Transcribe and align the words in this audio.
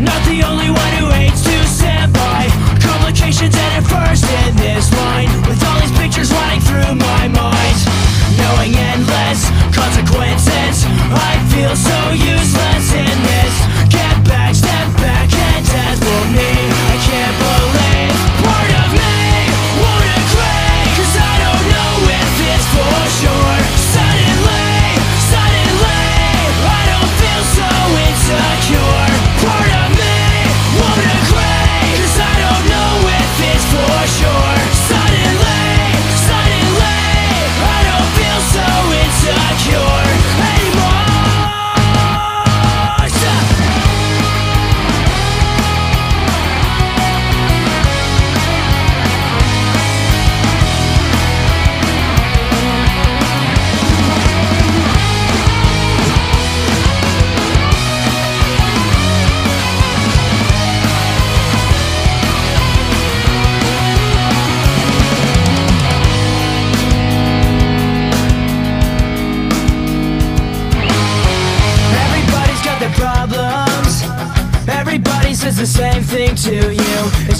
Not 0.00 0.22
the 0.28 0.42
only 0.44 0.68
one 0.68 0.92
who 1.00 1.08
hates 1.08 1.42
to 1.42 1.56
stand 1.66 2.12
by 2.12 2.48
Complications 2.80 3.56
and 3.56 3.72
at 3.80 3.84
first 3.88 4.24
in 4.44 4.56
this 4.56 4.92
line 4.92 5.28
With 5.48 5.62
all 5.64 5.80
these 5.80 5.96
pictures 5.96 6.30
running 6.32 6.60
through 6.60 6.94
my 6.96 7.28
mind. 7.28 7.76
Knowing 8.36 8.74
endless 8.76 9.48
consequences 9.72 10.84
I 10.84 11.32
feel 11.48 11.74
so 11.74 12.12
useless. 12.12 12.55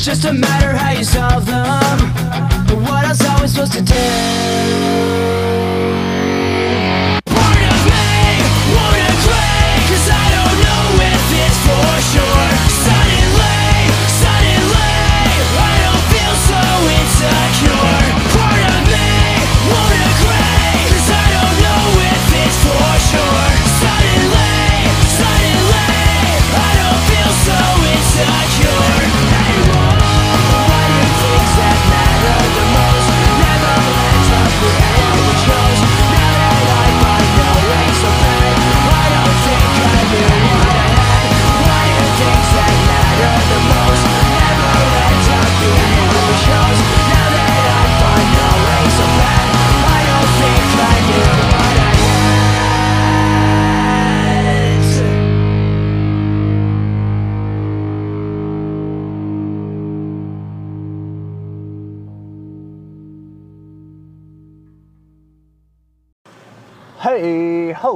Just 0.07 0.25
a 0.25 0.33
matter 0.33 0.66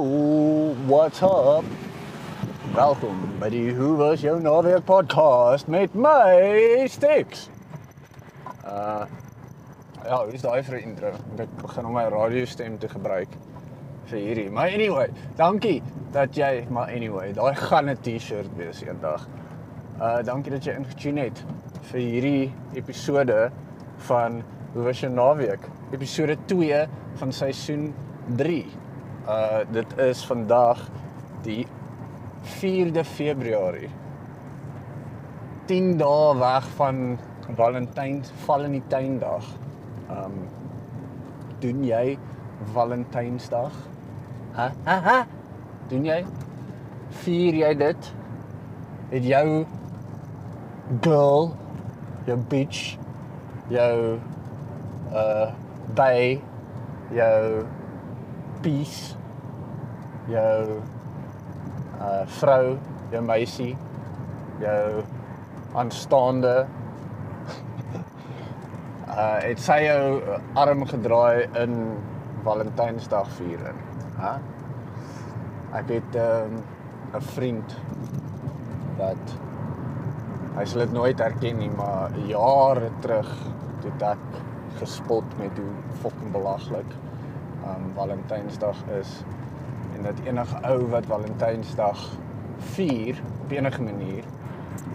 what's 0.01 1.21
up? 1.21 1.65
Welkom 2.73 3.19
by 3.37 3.51
die 3.53 3.69
Hoe 3.77 3.91
was 3.99 4.23
jou 4.25 4.39
naweek 4.41 4.87
podcast 4.87 5.69
met 5.69 5.93
my 5.93 6.87
Stix. 6.89 7.43
Uh 8.65 9.05
ja, 10.01 10.23
hoe 10.23 10.33
is 10.33 10.41
daai 10.41 10.63
vir 10.65 10.79
'n 10.79 10.89
intro? 10.89 11.13
Ek 11.37 11.53
begin 11.61 11.85
om 11.85 11.93
my 11.93 12.07
radiostem 12.09 12.79
te 12.79 12.89
gebruik 12.89 13.29
vir 14.09 14.17
hierdie. 14.17 14.49
Maar 14.49 14.73
anyway, 14.73 15.07
dankie 15.37 15.83
dat 16.11 16.33
jy, 16.35 16.65
maar 16.69 16.89
anyway, 16.89 17.33
daai 17.33 17.53
gaan 17.55 17.89
'n 17.89 17.97
T-shirt 18.01 18.49
wees 18.57 18.81
eendag. 18.81 19.27
Uh 20.01 20.23
dankie 20.25 20.51
dat 20.51 20.65
jy 20.65 20.73
ingetune 20.81 21.29
het 21.29 21.45
vir 21.91 21.99
hierdie 21.99 22.53
episode 22.73 23.51
van 24.09 24.41
Hoe 24.73 24.83
was 24.83 24.99
jou 24.99 25.11
naweek? 25.13 25.69
Episode 25.91 26.37
2 26.47 26.87
van 27.19 27.31
seisoen 27.31 27.93
3. 28.37 28.80
Uh 29.29 29.61
dit 29.69 29.97
is 29.97 30.25
vandag 30.25 30.79
die 31.45 31.67
4de 32.41 33.03
Februarie. 33.05 33.89
10 35.65 35.97
dae 35.97 36.37
weg 36.39 36.67
van 36.77 37.19
Valentyns 37.55 38.31
Valentyndag. 38.45 39.45
Um 40.09 40.47
doen 41.61 41.83
jy 41.85 42.17
Valentynsdag? 42.73 43.75
Ha 44.57 44.71
ha 44.83 44.97
ha. 45.05 45.17
Doen 45.89 46.05
jy? 46.05 46.25
Vier 47.21 47.59
jy 47.61 47.71
dit? 47.77 48.11
Het 49.11 49.25
jou 49.25 49.65
girl, 51.01 51.51
jou 52.25 52.37
bitch, 52.49 52.97
jou 53.69 54.17
uh 55.11 55.51
by 55.91 56.39
jou 57.11 57.65
peace 58.61 59.15
jou 60.29 60.81
uh 62.01 62.23
vrou, 62.39 62.77
jou 63.13 63.21
meisie, 63.25 63.73
jou 64.61 65.03
aanstaande 65.77 66.55
uh 69.11 69.37
het 69.47 69.61
sy 69.61 69.81
jou 69.85 70.37
arm 70.59 70.85
gedraai 70.89 71.47
in 71.61 71.77
Valentynsdag 72.41 73.27
viering. 73.37 73.77
Hæ? 74.17 74.33
Ek 75.77 75.93
het 75.93 76.15
'n 76.15 76.55
um, 76.55 76.63
'n 77.13 77.21
vriend 77.35 77.77
wat 78.97 79.35
hy 80.57 80.65
sal 80.65 80.79
dit 80.85 80.91
nooit 80.91 81.19
herken 81.19 81.57
nie, 81.57 81.69
maar 81.69 82.11
jare 82.27 82.89
terug 83.01 83.29
toe 83.81 83.91
ek 83.99 84.25
gespot 84.79 85.37
met 85.39 85.57
hoe 85.57 85.73
fucking 86.01 86.31
belaglik 86.31 86.97
um 87.67 87.91
Valentynsdag 87.95 88.77
is 88.99 89.23
en 89.95 90.03
dat 90.03 90.19
enige 90.25 90.61
ou 90.67 90.87
wat 90.89 91.05
Valentynsdag 91.05 92.03
vier 92.75 93.21
op 93.41 93.51
enige 93.51 93.81
manier 93.81 94.23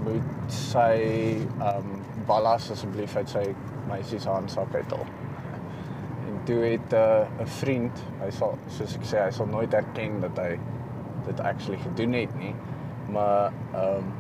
moet 0.05 0.53
sy 0.53 0.99
um 1.63 1.93
ballas 2.27 2.71
asseblief 2.71 3.17
uit 3.17 3.31
sy 3.31 3.45
meisie 3.87 4.19
se 4.19 4.31
handsak 4.31 4.75
uithaal. 4.75 5.07
En 6.27 6.39
toe 6.45 6.59
het 6.65 6.93
'n 6.93 7.43
uh, 7.43 7.47
vriend, 7.61 8.03
hy 8.23 8.31
sal 8.31 8.59
soos 8.67 8.97
ek 8.97 9.05
sê, 9.05 9.19
hy 9.25 9.31
sal 9.31 9.47
nooit 9.47 9.75
erken 9.75 10.21
dat 10.21 10.39
hy 10.39 10.59
dit 11.27 11.41
actually 11.41 11.79
gedoen 11.83 12.13
het 12.13 12.35
nie, 12.39 12.55
maar 13.11 13.53
um 13.75 14.11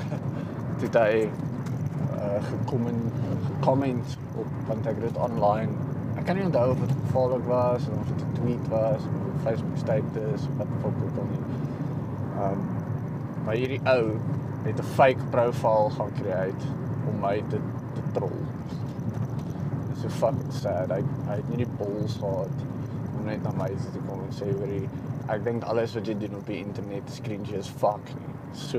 toe 0.80 0.90
hy 0.98 1.28
uh, 2.16 2.42
gekom 2.50 2.86
en 2.86 3.00
gecomment 3.46 4.18
op 4.36 4.46
want 4.66 4.86
ek 4.86 4.94
het 4.94 5.06
dit 5.08 5.16
online 5.16 5.89
ek 6.20 6.26
kan 6.28 6.36
nie 6.36 6.44
onthou 6.44 6.66
of 6.74 6.80
dit 6.84 6.90
gevaarlik 6.98 7.46
was 7.48 7.86
of 7.96 8.08
dit 8.12 8.22
'n 8.24 8.32
tweet 8.38 8.68
was 8.68 9.06
of 9.08 9.20
dit 9.26 9.38
Facebook 9.44 9.76
status 9.76 10.42
of 10.48 10.58
wat 10.58 10.68
ook 11.06 11.16
al 11.22 11.28
nie. 11.32 11.44
Um 12.44 12.60
maar 13.44 13.54
hierdie 13.54 13.80
ou 13.84 14.04
het 14.64 14.78
'n 14.78 14.90
fake 14.96 15.24
profiel 15.30 15.90
gaan 15.96 16.12
create 16.20 16.64
om 17.08 17.20
my 17.20 17.42
te 17.48 17.58
te 17.94 18.02
troll. 18.12 18.42
Dit 19.88 19.96
is 19.96 20.00
so 20.00 20.08
fucking 20.08 20.52
sad. 20.52 20.90
Hy 20.90 21.02
hy 21.28 21.36
het 21.36 21.48
nie 21.48 21.64
die 21.64 21.72
balls 21.78 22.16
gehad 22.16 22.56
om 23.18 23.24
net 23.24 23.42
na 23.42 23.52
my 23.56 23.68
te 23.68 24.00
kom 24.06 24.20
en 24.28 24.34
sê 24.36 24.52
hoor 24.52 24.74
ek 25.28 25.44
dink 25.44 25.64
alles 25.64 25.94
wat 25.94 26.06
jy 26.06 26.18
doen 26.18 26.36
op 26.36 26.46
die 26.46 26.58
internet 26.58 27.08
is 27.08 27.20
cringy 27.20 27.58
as 27.58 27.68
fuck 27.68 28.04
nie. 28.04 28.34
So 28.52 28.78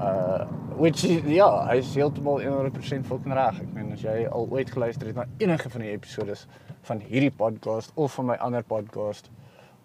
uh 0.00 0.46
which 0.78 1.04
is, 1.04 1.24
ja, 1.26 1.48
hy 1.66 1.80
is 1.80 1.90
heeltemal 1.98 2.38
100% 2.38 3.06
fucking 3.08 3.34
reg. 3.34 3.56
Ek 3.64 3.70
meen 3.74 3.90
as 3.96 4.02
jy 4.04 4.28
al 4.30 4.46
ooit 4.54 4.70
geluister 4.70 5.08
het 5.10 5.16
na 5.18 5.24
enige 5.42 5.70
van 5.72 5.82
die 5.82 5.90
episodes 5.90 6.44
van 6.86 7.00
hierdie 7.02 7.32
podcast 7.34 7.90
of 7.98 8.14
van 8.14 8.28
my 8.30 8.36
ander 8.44 8.62
podcast 8.62 9.30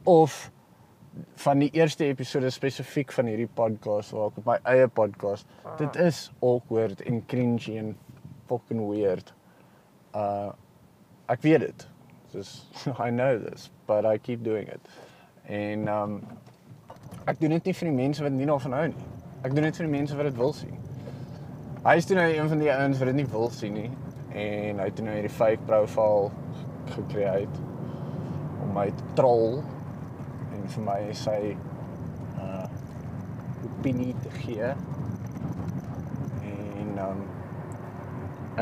of 0.10 0.52
van 1.42 1.62
die 1.62 1.70
eerste 1.74 2.06
episode 2.06 2.50
spesifiek 2.54 3.14
van 3.14 3.30
hierdie 3.30 3.50
podcast 3.50 4.14
waar 4.14 4.30
ek 4.30 4.38
op 4.42 4.52
my 4.52 4.60
eie 4.70 4.86
podcast. 4.90 5.50
Dit 5.82 5.98
is 6.02 6.28
awkward 6.46 7.02
en 7.10 7.24
cringy 7.30 7.78
en 7.82 7.96
fucking 8.52 8.86
weird. 8.86 9.34
Uh 10.14 10.54
ek 11.32 11.42
weet 11.42 11.66
dit. 11.66 11.88
Dis 12.36 12.54
I 13.08 13.10
know 13.10 13.42
this, 13.42 13.72
but 13.90 14.06
I 14.06 14.20
keep 14.22 14.46
doing 14.46 14.70
it. 14.70 14.94
En 15.50 15.90
um 15.90 16.20
ek 17.26 17.42
doen 17.42 17.58
dit 17.58 17.72
nie 17.72 17.78
vir 17.82 17.90
die 17.90 17.98
mense 17.98 18.26
wat 18.26 18.38
nie 18.38 18.50
daarvan 18.50 18.78
hou 18.78 18.88
nie. 18.94 19.12
Ek 19.44 19.54
doen 19.56 19.66
dit 19.66 19.82
vir 19.82 19.90
die 19.90 19.96
mense 19.98 20.18
wat 20.18 20.30
dit 20.30 20.38
wil 20.40 20.54
sien. 20.56 20.83
Hy 21.84 21.98
is 22.00 22.06
toe 22.08 22.16
nou 22.16 22.30
een 22.32 22.48
van 22.48 22.62
die 22.62 22.70
ouens 22.72 22.96
wat 22.98 23.10
dit 23.10 23.16
nie 23.18 23.26
wil 23.28 23.50
sien 23.52 23.74
nie 23.76 23.90
en 24.40 24.78
hy 24.80 24.86
het 24.88 24.94
toe 24.96 25.04
nou 25.04 25.16
hierdie 25.18 25.32
fake 25.36 25.66
profiel 25.68 26.30
gecreate 26.94 27.66
om 28.64 28.70
my 28.72 28.86
te 28.96 29.08
troll 29.18 29.58
en 30.56 30.64
vir 30.76 30.86
my 30.86 30.96
sy 31.20 31.36
uh 32.40 32.62
opinie 33.68 34.14
te 34.24 34.32
gee. 34.38 34.70
En 36.54 36.96
um 37.10 37.20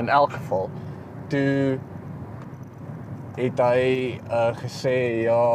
in 0.02 0.10
elk 0.10 0.34
geval 0.40 0.74
toe 1.30 1.78
het 3.38 3.64
hy 3.68 3.86
uh 4.18 4.50
gesê 4.64 4.98
ja 5.28 5.46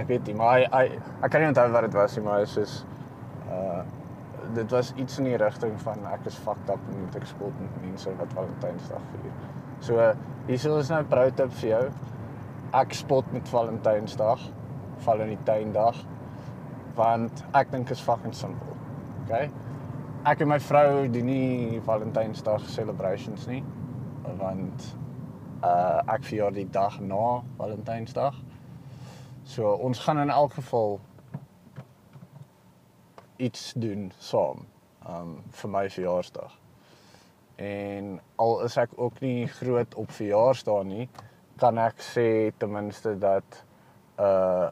ek 0.00 0.08
weet 0.08 0.32
nie 0.32 0.40
maar 0.40 0.56
hy, 0.56 0.66
hy 0.72 0.88
ek 1.20 1.36
kan 1.36 1.44
nie 1.44 1.52
onthou 1.52 1.68
wat 1.76 1.90
dit 1.90 2.00
was 2.00 2.16
nie 2.16 2.24
maar 2.24 2.40
hy 2.40 2.48
uh 2.48 2.80
dit 4.54 4.70
was 4.70 4.92
iets 4.96 5.18
in 5.18 5.28
die 5.28 5.36
rigting 5.40 5.74
van 5.82 6.06
ek 6.12 6.26
is 6.30 6.36
fucked 6.46 6.70
up 6.72 6.80
en 6.92 7.00
moet 7.00 7.16
ek 7.18 7.26
spot 7.26 7.60
met 7.60 7.76
mense 7.82 8.16
wat 8.18 8.32
Valentynsdag 8.36 9.04
vier. 9.12 9.36
So 9.84 10.00
uh, 10.00 10.12
hier 10.46 10.78
is 10.78 10.90
nou 10.90 11.00
'n 11.02 11.08
pro 11.08 11.30
tip 11.30 11.52
vir 11.60 11.68
jou. 11.68 11.84
Ek 12.72 12.92
spot 12.92 13.32
met 13.32 13.48
Valentynsdag, 13.48 14.40
Valentyndag 15.06 16.00
want 16.94 17.44
ek 17.54 17.70
dink 17.70 17.90
is 17.90 18.00
fucking 18.00 18.34
simpel. 18.34 18.76
Okay? 19.24 19.50
Ek 20.24 20.40
en 20.40 20.48
my 20.48 20.60
vrou 20.60 21.08
doen 21.08 21.26
nie 21.26 21.80
Valentynsdag 21.80 22.68
celebrations 22.68 23.46
nie 23.46 23.62
want 24.38 24.96
uh 25.64 26.00
ek 26.14 26.24
verjaar 26.24 26.52
die 26.52 26.68
dag 26.70 27.00
na 27.00 27.42
Valentynsdag. 27.58 28.34
So 29.44 29.72
ons 29.72 29.98
gaan 29.98 30.18
in 30.18 30.30
elk 30.30 30.52
geval 30.52 31.00
iets 33.36 33.72
doen 33.76 34.12
saam. 34.18 34.66
um 35.08 35.42
vir 35.52 35.70
my 35.70 35.84
verjaarsdag. 35.90 36.52
En 37.60 38.18
al 38.40 38.56
is 38.64 38.76
ek 38.80 38.96
ook 38.96 39.20
nie 39.22 39.46
groot 39.58 39.94
op 40.00 40.10
verjaarsdae 40.16 40.84
nie, 40.88 41.06
kan 41.60 41.78
ek 41.78 42.00
sê 42.02 42.28
ten 42.58 42.72
minste 42.72 43.14
dat 43.20 43.62
uh 44.20 44.70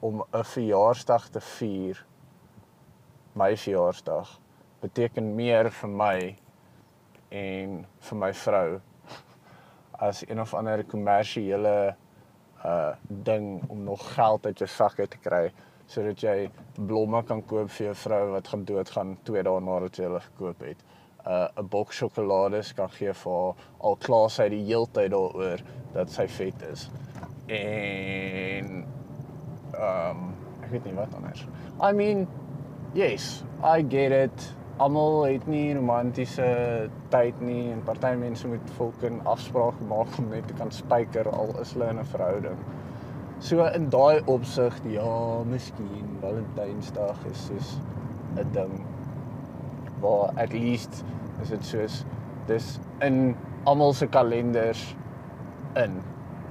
om 0.00 0.22
'n 0.32 0.44
verjaarsdag 0.44 1.28
te 1.28 1.40
vier 1.40 1.98
my 3.36 3.56
verjaarsdag 3.56 4.30
beteken 4.80 5.34
meer 5.36 5.68
vir 5.70 5.90
my 5.90 6.36
en 7.30 7.86
vir 8.08 8.18
my 8.18 8.32
vrou 8.32 8.80
as 9.92 10.22
een 10.28 10.40
of 10.40 10.54
ander 10.54 10.84
kommersiële 10.84 11.96
uh 12.64 12.92
ding 13.08 13.60
om 13.68 13.84
nog 13.84 14.14
geld 14.14 14.46
uit 14.46 14.58
jou 14.58 14.68
sakke 14.68 15.06
te 15.06 15.18
kry 15.18 15.52
sodat 15.90 16.22
jy 16.22 16.50
blomme 16.78 17.22
kan 17.26 17.42
koop 17.42 17.70
vir 17.74 17.90
jou 17.90 17.96
vrou 18.04 18.22
wat 18.34 18.48
gaan 18.52 18.64
doodgaan 18.68 19.16
2 19.26 19.42
dae 19.46 19.62
nadat 19.66 19.98
jy 19.98 20.06
hulle 20.06 20.22
gekoop 20.28 20.62
het. 20.68 20.84
Uh 21.26 21.48
'n 21.62 21.68
boks 21.68 21.96
sjokolades 21.96 22.72
kan 22.74 22.88
gee 22.88 23.12
vir 23.12 23.32
haar 23.32 23.54
al 23.78 23.96
klaar 23.96 24.30
sy 24.30 24.48
die 24.48 24.64
heeltyd 24.70 25.10
daaroor 25.10 25.64
dat 25.94 26.10
sy 26.10 26.26
vet 26.26 26.62
is. 26.72 26.90
En 27.46 28.84
ehm 29.74 30.16
um, 30.16 30.32
ek 30.62 30.70
weet 30.70 30.84
nie 30.84 30.94
wat 30.94 31.14
anders. 31.14 31.46
I 31.82 31.92
mean, 31.92 32.26
yes, 32.94 33.44
I 33.64 33.82
get 33.82 34.12
it. 34.12 34.54
Almal 34.80 35.24
het 35.26 35.46
nie 35.46 35.74
romantiese 35.74 36.88
tyd 37.12 37.40
nie 37.40 37.72
en 37.72 37.82
party 37.84 38.14
mense 38.16 38.48
moet 38.48 38.70
fucking 38.78 39.20
afspraak 39.28 39.80
maak 39.88 40.18
om 40.18 40.30
net 40.30 40.46
te 40.48 40.54
kan 40.54 40.70
spyker 40.72 41.28
al 41.28 41.52
is 41.60 41.72
hulle 41.72 41.90
in 41.90 41.98
'n 41.98 42.04
verhouding. 42.04 42.62
So 43.40 43.64
in 43.64 43.86
daai 43.88 44.20
opsig, 44.28 44.74
ja, 44.92 45.10
miskien 45.48 46.08
Valentynsdag 46.20 47.22
is 47.30 47.46
soos 47.46 47.68
'n 48.36 48.50
ding 48.52 48.74
waar 50.02 50.32
at 50.36 50.52
least 50.52 51.04
is 51.42 51.48
dit 51.48 51.64
soos 51.64 52.04
dis 52.46 52.66
in 53.00 53.36
almal 53.64 53.92
se 53.92 54.06
kalenders 54.06 54.82
in 55.76 56.02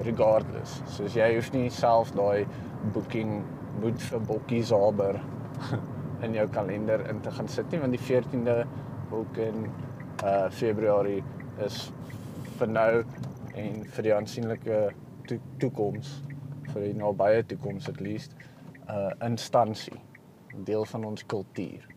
regardless. 0.01 0.81
Soos 0.85 1.13
jy 1.13 1.27
hoef 1.35 1.51
nie 1.53 1.69
self 1.69 2.11
daai 2.17 2.47
booking 2.93 3.43
moet 3.81 4.01
vir 4.01 4.19
Bokkie 4.19 4.63
Zaber 4.63 5.19
in 6.25 6.33
jou 6.33 6.47
kalender 6.47 7.05
in 7.09 7.21
te 7.21 7.31
gaan 7.31 7.47
sit 7.47 7.69
nie 7.71 7.79
want 7.79 7.93
die 7.93 8.01
14de 8.07 8.65
ook 9.11 9.37
in 9.37 9.69
uh 10.23 10.49
Februarie 10.49 11.23
is 11.65 11.91
vir 12.57 12.67
nou 12.67 13.03
en 13.53 13.85
vir 13.85 14.03
die 14.03 14.15
aansienlike 14.15 14.81
to 15.27 15.37
toekoms 15.59 16.28
vir 16.73 16.89
die 16.89 16.97
nabye 16.97 17.43
toekoms 17.49 17.89
at 17.89 17.99
least 17.99 18.35
'n 18.89 18.91
uh, 18.95 19.11
instansie, 19.29 19.99
deel 20.65 20.85
van 20.85 21.05
ons 21.05 21.25
kultuur. 21.25 21.87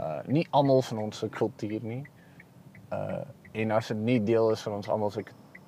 Uh 0.00 0.20
nie 0.26 0.46
almal 0.50 0.82
van 0.82 0.98
ons 0.98 1.18
se 1.18 1.28
kultuur 1.28 1.82
nie. 1.82 2.04
Uh 2.92 3.22
en 3.52 3.70
as 3.70 3.88
dit 3.88 3.96
nie 3.96 4.18
deel 4.22 4.50
is 4.50 4.62
van 4.62 4.72
ons 4.80 4.88
almal 4.88 5.10
se 5.10 5.22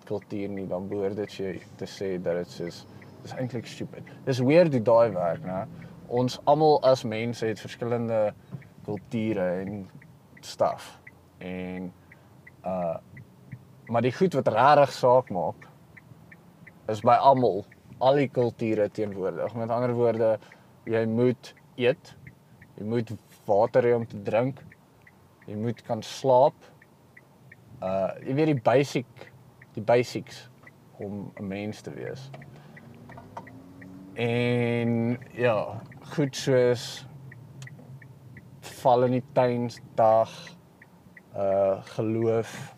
kultuur 0.05 0.49
nie, 0.49 0.67
dan 0.67 0.89
behoort 0.89 1.17
dit 1.17 1.37
jy 1.39 1.53
te 1.79 1.87
sê 1.87 2.17
dat 2.23 2.41
dit 2.41 2.61
is 2.67 2.87
dis 3.23 3.35
eintlik 3.39 3.67
stupid. 3.67 4.09
Dis 4.25 4.41
weird 4.43 4.73
hoe 4.75 4.83
daai 4.83 5.13
werk, 5.15 5.45
né? 5.45 5.67
Ons 6.07 6.41
almal 6.45 6.81
as 6.83 7.05
mense 7.05 7.47
het 7.47 7.61
verskillende 7.61 8.35
kulture 8.85 9.47
en 9.63 9.87
stuff. 10.41 11.01
En 11.39 11.93
uh 12.65 12.97
maar 13.87 14.03
die 14.03 14.13
goed 14.13 14.35
wat 14.35 14.49
regtig 14.51 14.93
saak 14.93 15.29
maak 15.31 15.69
is 16.91 17.01
by 17.07 17.15
almal, 17.23 17.65
al 17.99 18.21
die 18.21 18.29
kulture 18.29 18.89
teenwoordig. 18.93 19.55
Met 19.55 19.71
ander 19.71 19.95
woorde, 19.97 20.37
jy 20.85 21.05
moet 21.09 21.53
eet, 21.81 22.13
jy 22.77 22.85
moet 22.89 23.13
water 23.47 23.87
hê 23.87 23.95
om 23.97 24.07
te 24.07 24.21
drink, 24.27 24.61
jy 25.47 25.57
moet 25.61 25.83
kan 25.87 26.03
slaap. 26.05 26.57
Uh 27.85 28.11
jy 28.25 28.35
weet 28.39 28.53
die 28.55 28.63
basic 28.65 29.27
die 29.77 29.85
basics 29.85 30.47
om 30.99 31.33
'n 31.37 31.47
mens 31.47 31.81
te 31.81 31.93
wees. 31.93 32.31
En 34.17 35.19
ja, 35.33 35.81
goed 36.17 36.37
soos 36.37 37.07
Valentinsdag 38.61 40.31
uh 41.37 41.83
geloof 41.97 42.77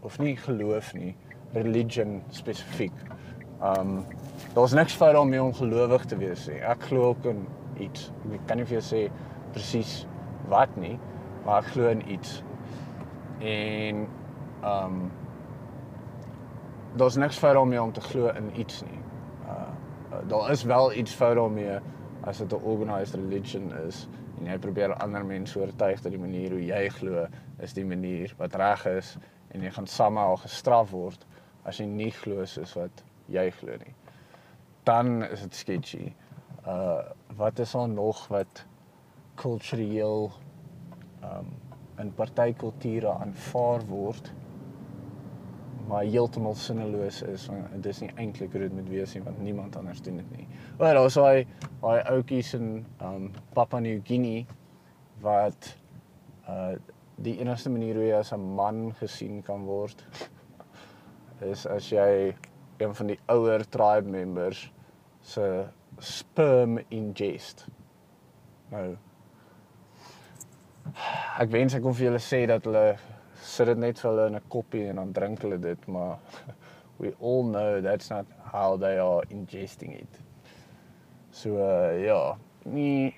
of 0.00 0.18
nie 0.18 0.36
geloof 0.36 0.94
nie, 0.94 1.16
religion 1.52 2.22
spesifiek. 2.30 2.96
Um 3.60 4.06
daar's 4.54 4.72
niks 4.72 4.94
fout 4.94 5.12
daarmee 5.12 5.42
om 5.42 5.54
gelowig 5.54 6.04
te 6.04 6.16
wees 6.16 6.46
nie. 6.48 6.60
Ek 6.60 6.82
glo 6.82 7.12
ook 7.12 7.24
in 7.24 7.46
iets. 7.78 8.10
Ek 8.32 8.46
kan 8.46 8.60
nie 8.60 8.66
vir 8.68 8.80
jou 8.80 8.84
sê 8.86 9.02
presies 9.54 10.06
wat 10.50 10.76
nie, 10.76 10.98
maar 11.44 11.62
ek 11.62 11.72
glo 11.74 11.90
in 11.90 12.02
iets. 12.10 12.42
En 13.40 14.06
um 14.66 15.10
daar's 16.98 17.16
niks 17.16 17.38
fout 17.38 17.54
daarmee 17.54 17.82
om 17.82 17.92
te 17.92 18.00
glo 18.00 18.32
in 18.34 18.50
iets 18.58 18.82
nie. 18.82 19.02
Uh 19.46 19.68
daar 20.28 20.50
is 20.50 20.62
wel 20.66 20.92
iets 20.92 21.12
fout 21.14 21.36
daarmee 21.38 21.78
as 22.20 22.38
dit 22.38 22.52
'n 22.52 22.64
organized 22.64 23.14
religion 23.14 23.72
is 23.86 24.08
en 24.38 24.46
jy 24.46 24.58
probeer 24.58 24.94
ander 24.94 25.24
mense 25.24 25.58
oortuig 25.58 26.00
dat 26.00 26.12
die 26.12 26.20
manier 26.20 26.50
hoe 26.50 26.64
jy 26.64 26.88
glo 26.88 27.26
is 27.58 27.72
die 27.72 27.84
manier 27.84 28.34
wat 28.36 28.54
reg 28.54 28.86
is 28.86 29.16
en 29.48 29.62
jy 29.62 29.70
gaan 29.70 29.86
somehow 29.86 30.36
gestraf 30.36 30.90
word 30.90 31.26
as 31.64 31.78
jy 31.78 31.86
nie 31.86 32.10
glo 32.10 32.44
soos 32.44 32.74
wat 32.74 33.04
jy 33.28 33.50
glo 33.50 33.76
nie. 33.76 33.94
Dan 34.90 35.22
is 35.22 35.40
dit 35.46 35.54
sketchy. 35.54 36.12
Uh 36.66 36.98
wat 37.36 37.58
is 37.58 37.70
daar 37.72 37.88
nog 37.88 38.26
wat 38.28 38.64
kultureel 39.34 40.30
um 41.24 41.52
in 41.98 42.14
party 42.14 42.52
kulture 42.52 43.12
aanvaar 43.12 43.84
word 43.86 44.32
maar 45.88 46.02
heeltemal 46.06 46.54
sinneloos 46.54 47.20
is 47.22 47.46
want 47.50 47.72
dit 47.76 47.86
is 47.92 48.00
nie 48.04 48.10
eintlik 48.22 48.52
hoe 48.54 48.62
dit 48.64 48.74
moet 48.78 48.88
wees 48.88 49.14
nie 49.14 49.22
want 49.26 49.40
niemand 49.42 49.76
anders 49.78 50.02
doen 50.06 50.20
dit 50.20 50.32
nie. 50.36 50.46
O, 50.78 50.84
daar 50.84 51.00
was 51.02 51.18
daai 51.18 51.46
daai 51.80 52.02
ouetjies 52.14 52.52
in 52.58 52.68
um 53.10 53.30
Papua 53.54 53.80
New 53.86 54.02
Guinea 54.06 54.44
wat 55.22 55.70
uh 56.48 56.74
die 57.20 57.36
enigste 57.38 57.70
manier 57.70 57.98
hoe 58.00 58.06
jy 58.08 58.18
as 58.18 58.32
'n 58.32 58.54
man 58.58 58.92
gesien 58.98 59.42
kan 59.46 59.64
word 59.68 60.04
is 61.52 61.66
as 61.66 61.90
jy 61.92 62.34
een 62.80 62.94
van 62.94 63.06
die 63.14 63.18
ouer 63.28 63.64
tribe 63.68 64.08
members 64.08 64.70
se 65.30 65.46
sperm 66.00 66.78
ingest. 66.90 67.66
Nou 68.72 68.96
ek 71.40 71.50
wens 71.52 71.74
ek 71.76 71.84
kon 71.84 71.94
vir 71.94 72.08
julle 72.08 72.22
sê 72.22 72.40
dat 72.50 72.66
hulle 72.66 72.84
sit 73.40 73.68
dit 73.70 73.78
net 73.80 74.00
vir 74.00 74.10
hulle 74.10 74.26
in 74.30 74.38
'n 74.38 74.48
koppie 74.52 74.88
en 74.90 75.00
dan 75.00 75.12
drink 75.12 75.42
hulle 75.44 75.58
dit, 75.58 75.86
maar 75.88 76.18
we 77.00 77.14
all 77.20 77.44
know 77.44 77.80
that's 77.80 78.10
not 78.10 78.26
how 78.52 78.76
they 78.76 78.98
are 78.98 79.22
ingesting 79.30 79.94
it. 79.94 80.20
So 81.30 81.56
uh, 81.56 81.94
ja, 82.04 82.36
nie 82.64 83.14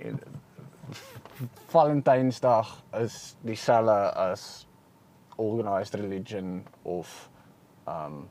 Valentynsdag 1.72 2.68
is 3.00 3.36
dieselfde 3.42 4.12
as 4.14 4.66
organized 5.36 5.94
religion 5.94 6.66
of 6.84 7.30
um 7.86 8.28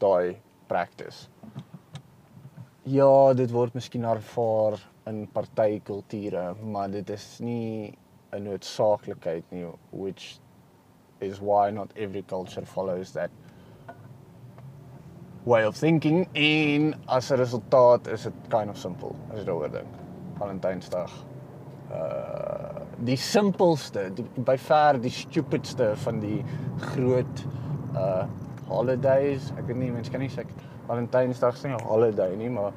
daai 0.00 0.40
practice. 0.68 1.28
Ja, 2.88 3.34
dit 3.36 3.50
word 3.52 3.74
miskien 3.76 4.06
ervaar 4.08 4.78
in 5.04 5.26
party 5.28 5.82
kulture, 5.84 6.54
maar 6.64 6.88
dit 6.88 7.10
is 7.10 7.38
nie 7.44 7.92
'n 8.32 8.42
noodsaaklikheid 8.42 9.44
nie 9.50 9.66
which 9.90 10.40
is 11.20 11.40
why 11.40 11.70
not 11.70 11.92
every 11.94 12.22
culture 12.22 12.64
follows 12.64 13.12
that 13.12 13.30
way 15.44 15.66
of 15.66 15.76
thinking 15.76 16.26
en 16.32 16.94
as 17.06 17.30
'n 17.30 17.36
resultaat 17.36 18.06
is 18.06 18.22
dit 18.22 18.32
kind 18.48 18.70
of 18.70 18.78
simple 18.78 19.14
as 19.30 19.38
jy 19.40 19.44
daaroor 19.44 19.70
dink. 19.70 19.94
Valentynsdag. 20.38 21.12
Uh 21.92 22.80
die 23.04 23.16
simpelste, 23.16 24.10
die, 24.14 24.24
by 24.36 24.56
ver 24.56 25.00
die 25.00 25.10
stupidste 25.10 25.96
van 25.96 26.20
die 26.20 26.44
groot 26.78 27.46
uh 27.94 28.24
holidays. 28.68 29.52
Ek 29.58 29.66
weet 29.66 29.76
nie 29.76 29.90
mense 29.90 30.10
kan 30.10 30.20
nie 30.20 30.30
sê 30.30 30.44
Valentynsdag 30.90 31.54
is 31.54 31.62
nie 31.62 31.74
'n 31.74 31.86
holiday 31.86 32.32
nie, 32.36 32.50
maar 32.50 32.72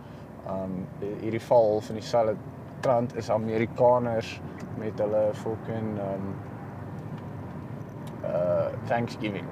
um 0.48 0.74
hierdie 1.00 1.42
val 1.42 1.82
van 1.82 1.96
dieselfde 1.96 2.36
trant 2.86 3.16
is 3.18 3.30
Amerikaners 3.30 4.42
met 4.78 5.00
hulle 5.02 5.22
fucking 5.34 5.98
um 6.04 6.28
uh 8.24 8.68
Thanksgiving. 8.88 9.48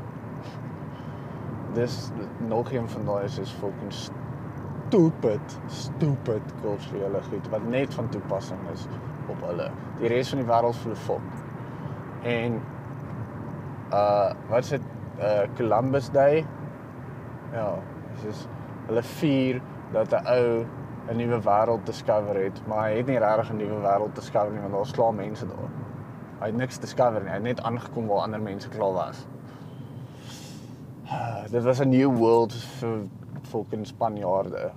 Dis 1.73 2.11
nog 2.37 2.71
een 2.71 2.89
van 2.89 3.05
daai 3.05 3.23
is 3.23 3.39
is 3.39 3.51
fucking 3.51 3.93
stupid, 3.93 5.59
stupid 5.67 6.53
kulturele 6.61 7.21
goed 7.29 7.49
wat 7.49 7.63
net 7.63 7.93
van 7.93 8.09
toepassing 8.09 8.59
is 8.73 8.85
op 9.27 9.41
hulle. 9.41 9.71
Die 9.99 10.07
res 10.07 10.29
van 10.29 10.43
die 10.43 10.47
wêreld 10.47 10.77
voel 10.83 10.95
fok. 10.95 11.21
En 12.23 12.61
uh 13.91 14.33
wat 14.49 14.63
is 14.63 14.69
dit 14.69 14.81
uh 15.19 15.47
Columbus 15.57 16.11
Day? 16.11 16.45
Ja, 17.53 17.73
is 18.29 18.47
hulle 18.87 19.03
vier 19.03 19.61
dat 19.93 20.13
'n 20.13 20.25
ou 20.27 20.65
'n 21.09 21.17
nuwe 21.17 21.41
wêreld 21.41 21.85
discover 21.85 22.35
het, 22.43 22.61
maar 22.67 22.89
hy 22.89 22.97
het 22.97 23.07
nie 23.07 23.17
regtig 23.19 23.51
'n 23.51 23.57
nuwe 23.57 23.81
wêreld 23.81 24.15
discover 24.15 24.51
nie 24.51 24.61
want 24.61 24.73
daar's 24.73 24.91
klaar 24.91 25.13
mense 25.13 25.47
daar. 25.47 25.69
Hy 26.39 26.45
het 26.45 26.55
niks 26.55 26.79
discover 26.79 27.21
nie. 27.21 27.29
Hy 27.29 27.35
het 27.35 27.43
net 27.43 27.61
aangekom 27.61 28.07
waar 28.07 28.23
ander 28.23 28.41
mense 28.41 28.69
klaar 28.69 28.93
was. 28.93 29.25
Uh, 31.05 31.43
dit 31.51 31.63
was 31.63 31.79
'n 31.79 31.89
new 31.89 32.15
world 32.17 32.53
vir 32.53 33.07
fucking 33.41 33.87
Spanjaarde. 33.87 34.71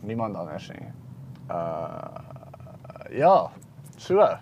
Niemand 0.00 0.36
anders 0.36 0.68
nie. 0.68 0.92
Uh 1.50 2.26
ja, 3.10 3.50
so. 3.96 4.38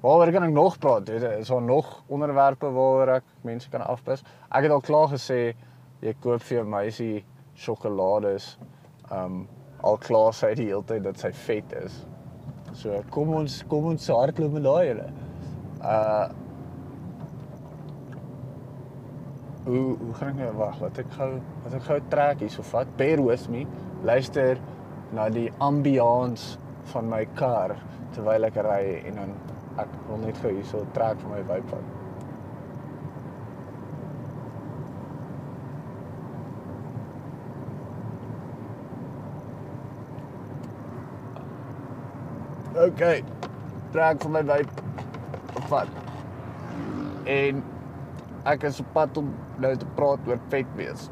Waaroor 0.00 0.32
kan 0.32 0.42
ek 0.42 0.52
nog 0.52 0.78
praat? 0.78 1.08
Weet 1.08 1.22
jy, 1.22 1.28
is 1.38 1.48
daar 1.48 1.62
nog 1.62 2.02
onderwerpe 2.06 2.66
waaroor 2.66 3.08
ek 3.08 3.24
mense 3.40 3.70
kan 3.70 3.80
afpis? 3.80 4.24
Ek 4.50 4.62
het 4.62 4.72
al 4.72 4.80
klaar 4.84 5.08
gesê 5.08 5.54
jy 6.04 6.14
koop 6.20 6.42
vir 6.44 6.58
jou 6.58 6.64
meisie 6.68 7.24
sjokolades. 7.56 8.54
Um 9.12 9.44
al 9.84 9.98
klaar 10.00 10.32
sê 10.32 10.52
hy 10.52 10.58
die 10.60 10.70
hele 10.70 10.84
tyd 10.88 11.04
dat 11.04 11.20
sy 11.20 11.30
vet 11.44 11.74
is. 11.82 11.98
So 12.76 13.02
kom 13.14 13.34
ons 13.38 13.60
kom 13.70 13.90
ons 13.92 14.08
hardloop 14.12 14.56
met 14.56 14.66
daai 14.68 14.88
julle. 14.92 15.12
Uh 15.82 16.26
Hoe 19.64 19.96
hoe 19.96 20.14
gaan 20.18 20.34
ek 20.34 20.40
nou 20.42 20.48
wag? 20.58 20.74
Wat 20.76 20.98
ek 21.00 21.14
gou 21.16 21.30
wat 21.64 21.74
ek 21.78 21.86
gou 21.86 21.96
trek 22.12 22.42
hierso 22.44 22.64
vat. 22.68 22.90
Bear 22.98 23.22
with 23.24 23.46
me. 23.48 23.62
Luister 24.04 24.60
na 25.16 25.30
die 25.32 25.48
ambiance 25.64 26.58
van 26.92 27.08
my 27.08 27.22
kar 27.38 27.72
terwyl 28.12 28.44
ek 28.50 28.60
ry 28.66 28.82
en 29.08 29.22
dan 29.22 29.36
ek 29.80 30.00
wil 30.10 30.20
net 30.26 30.44
gou 30.44 30.52
hierso 30.52 30.84
trek 30.92 31.16
vir 31.24 31.32
my 31.32 31.44
vibe 31.48 32.03
Okay. 42.84 43.22
Trek 43.94 44.20
vir 44.24 44.32
my 44.34 44.42
vibe 44.48 45.68
vat. 45.70 45.88
En 47.30 47.62
ek 48.50 48.66
is 48.68 48.80
op 48.82 48.90
pad 48.96 49.16
om 49.20 49.30
nou 49.62 49.70
te 49.80 49.88
praat 49.96 50.28
oor 50.28 50.40
vet 50.52 50.74
wees. 50.76 51.06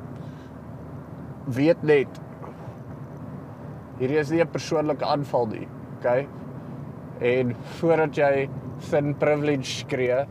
Weet 1.56 1.80
net 1.86 2.20
hierdie 4.02 4.18
is 4.18 4.30
nie 4.34 4.42
'n 4.42 4.52
persoonlike 4.52 5.04
aanval 5.04 5.46
nie, 5.46 5.68
okay? 5.98 6.26
En 7.20 7.54
voordat 7.78 8.16
jy 8.16 8.48
thin 8.90 9.14
privilege 9.14 9.64
skree, 9.64 10.24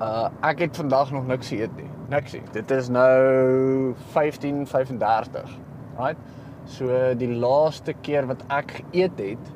uh 0.00 0.28
ek 0.42 0.58
het 0.58 0.76
vandag 0.76 1.10
nog 1.12 1.26
niks 1.26 1.48
geëet 1.48 1.74
nie. 1.76 1.90
Niks 2.08 2.32
nie. 2.32 2.42
Dit 2.52 2.70
is 2.70 2.88
nou 2.88 3.94
15:35. 4.14 5.58
Right? 5.98 6.18
So 6.72 6.88
die 7.20 7.28
laaste 7.28 7.92
keer 8.00 8.24
wat 8.30 8.42
ek 8.52 8.78
geëet 8.78 9.18
het 9.20 9.50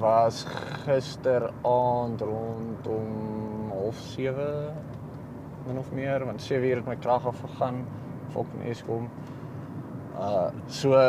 was 0.00 0.42
gisteraand 0.84 2.20
rondom 2.24 3.70
07:30 3.72 4.90
min 5.66 5.78
of 5.80 5.90
meer 5.96 6.24
want 6.24 6.42
7 6.42 6.68
uur 6.68 6.80
het 6.80 6.86
my 6.88 6.96
krag 7.00 7.26
afgegaan 7.26 7.82
fucking 8.34 8.68
Eskom. 8.68 9.08
Uh 10.18 10.50
so 10.68 11.00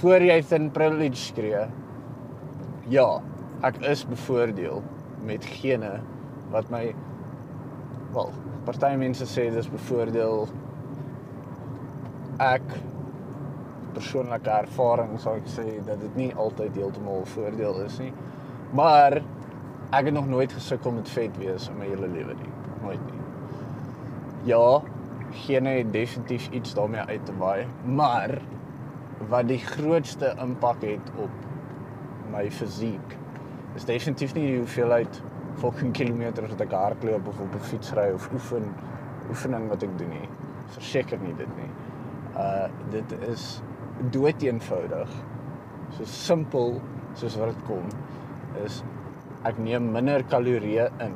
voor 0.00 0.20
jy 0.20 0.40
thin 0.42 0.70
privilege 0.70 1.20
skree. 1.20 1.66
Ja, 2.88 3.22
ek 3.64 3.80
is 3.88 4.04
bevoordeel 4.08 4.82
met 5.24 5.44
gene 5.44 6.00
wat 6.52 6.68
my 6.70 6.94
wel, 8.12 8.32
party 8.64 8.92
mense 9.00 9.26
sê 9.26 9.48
dis 9.54 9.70
bevoordeel 9.72 10.48
ek 12.44 12.66
persoonlike 13.94 14.50
ervaring 14.50 15.14
sou 15.22 15.36
ek 15.40 15.48
sê 15.50 15.66
dat 15.86 16.00
dit 16.02 16.16
nie 16.20 16.30
altyd 16.34 16.76
heeltemal 16.78 17.24
voordeel 17.34 17.80
is 17.84 17.98
nie. 18.02 18.12
Maar 18.74 19.20
ek 19.94 20.08
het 20.10 20.14
nog 20.14 20.28
nooit 20.30 20.52
gesukkel 20.52 20.96
met 20.96 21.10
vet 21.14 21.36
wees 21.38 21.68
in 21.70 21.78
my 21.78 21.88
hele 21.90 22.10
lewe 22.10 22.34
nie. 22.38 22.52
Nooit 22.82 23.04
nie. 23.10 23.22
Ja, 24.50 24.82
gene 25.44 25.78
het 25.78 25.92
definitief 25.92 26.50
iets 26.50 26.74
daarmee 26.74 27.00
uit 27.00 27.26
te 27.26 27.36
waai, 27.38 27.66
maar 27.84 28.38
wat 29.28 29.48
die 29.48 29.58
grootste 29.58 30.34
impak 30.42 30.82
het 30.82 31.12
op 31.16 31.30
my 32.34 32.50
fisiek 32.50 33.14
is 33.74 33.86
definitief 33.86 34.34
nie 34.34 34.46
die 34.46 34.58
hoeveelheid 34.58 35.20
fucking 35.62 35.94
kilometers 35.96 36.50
wat 36.54 36.62
ek 36.66 36.74
hardloop 36.74 37.28
of 37.30 37.40
op 37.42 37.54
'n 37.54 37.66
fiets 37.70 37.92
ry 37.98 38.10
of 38.14 38.28
oefen 38.32 38.68
oefening 39.30 39.68
wat 39.68 39.82
ek 39.82 39.98
doen 39.98 40.10
nie. 40.10 40.28
Verseker 40.76 41.18
nie 41.18 41.34
dit 41.38 41.56
nie. 41.56 41.70
Uh 42.36 42.68
dit 42.90 43.14
is 43.28 43.62
dood 44.10 44.42
eenvoudig. 44.42 45.10
So 45.96 46.04
simpel 46.04 46.80
soos 47.14 47.36
wat 47.38 47.54
dit 47.54 47.64
kom 47.68 47.86
is 48.64 48.82
ek 49.46 49.58
neem 49.62 49.90
minder 49.92 50.24
kalorieë 50.30 50.88
in 51.04 51.14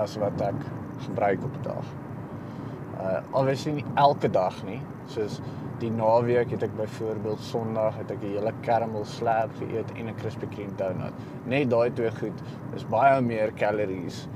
as 0.00 0.16
wat 0.22 0.40
ek 0.42 0.58
gebruik 1.06 1.44
op 1.44 1.54
'n 1.58 1.62
dag. 1.62 1.86
Uh 3.00 3.20
obviously 3.32 3.72
nie 3.72 3.86
elke 3.94 4.30
dag 4.30 4.62
nie. 4.64 4.80
Soos 5.06 5.40
die 5.78 5.90
naweek 5.90 6.50
het 6.50 6.62
ek 6.62 6.76
byvoorbeeld 6.76 7.40
Sondag 7.40 7.96
het 7.96 8.10
ek 8.10 8.22
'n 8.22 8.34
hele 8.36 8.52
caramel 8.62 9.04
slab 9.04 9.50
geëet 9.58 9.90
en 9.96 10.08
'n 10.08 10.14
Krispy 10.14 10.46
Kreme 10.46 10.76
donut. 10.76 11.14
Net 11.46 11.70
daai 11.70 11.90
twee 11.90 12.10
goed 12.10 12.42
is 12.74 12.84
baie 12.84 13.20
meer 13.20 13.52
calories 13.52 14.28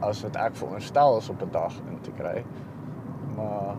as 0.00 0.22
wat 0.22 0.36
ek 0.36 0.56
veronderstel 0.56 1.18
is 1.18 1.28
op 1.28 1.42
'n 1.42 1.50
dag 1.50 1.74
in 1.90 2.00
te 2.00 2.10
kry. 2.10 2.44
Maar 3.36 3.76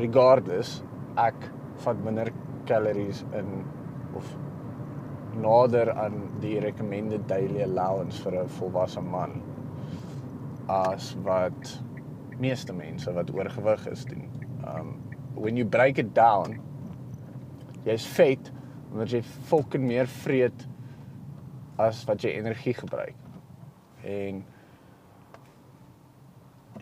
regardless, 0.00 0.80
ek 1.20 1.48
vat 1.84 2.04
minder 2.04 2.30
calories 2.68 3.24
in 3.36 3.64
of 4.18 4.26
nader 5.40 5.92
aan 5.94 6.22
die 6.42 6.58
recommended 6.60 7.26
daily 7.30 7.62
allowance 7.62 8.20
vir 8.24 8.40
'n 8.42 8.48
volwasse 8.58 9.00
man 9.00 9.42
as 10.68 11.14
wat 11.24 11.80
meeste 12.38 12.72
mense 12.72 13.12
wat 13.12 13.30
oorgewig 13.34 13.86
is 13.90 14.04
doen. 14.04 14.26
Um 14.64 14.96
when 15.34 15.56
you 15.56 15.64
break 15.64 15.98
it 15.98 16.14
down, 16.14 16.58
jy's 17.84 18.06
vet 18.06 18.50
omdat 18.92 19.10
jy 19.10 19.22
fucking 19.22 19.86
meer 19.86 20.06
vreet 20.06 20.66
as 21.78 22.04
wat 22.04 22.22
jy 22.22 22.34
energie 22.38 22.74
gebruik. 22.74 23.16
En 24.04 24.44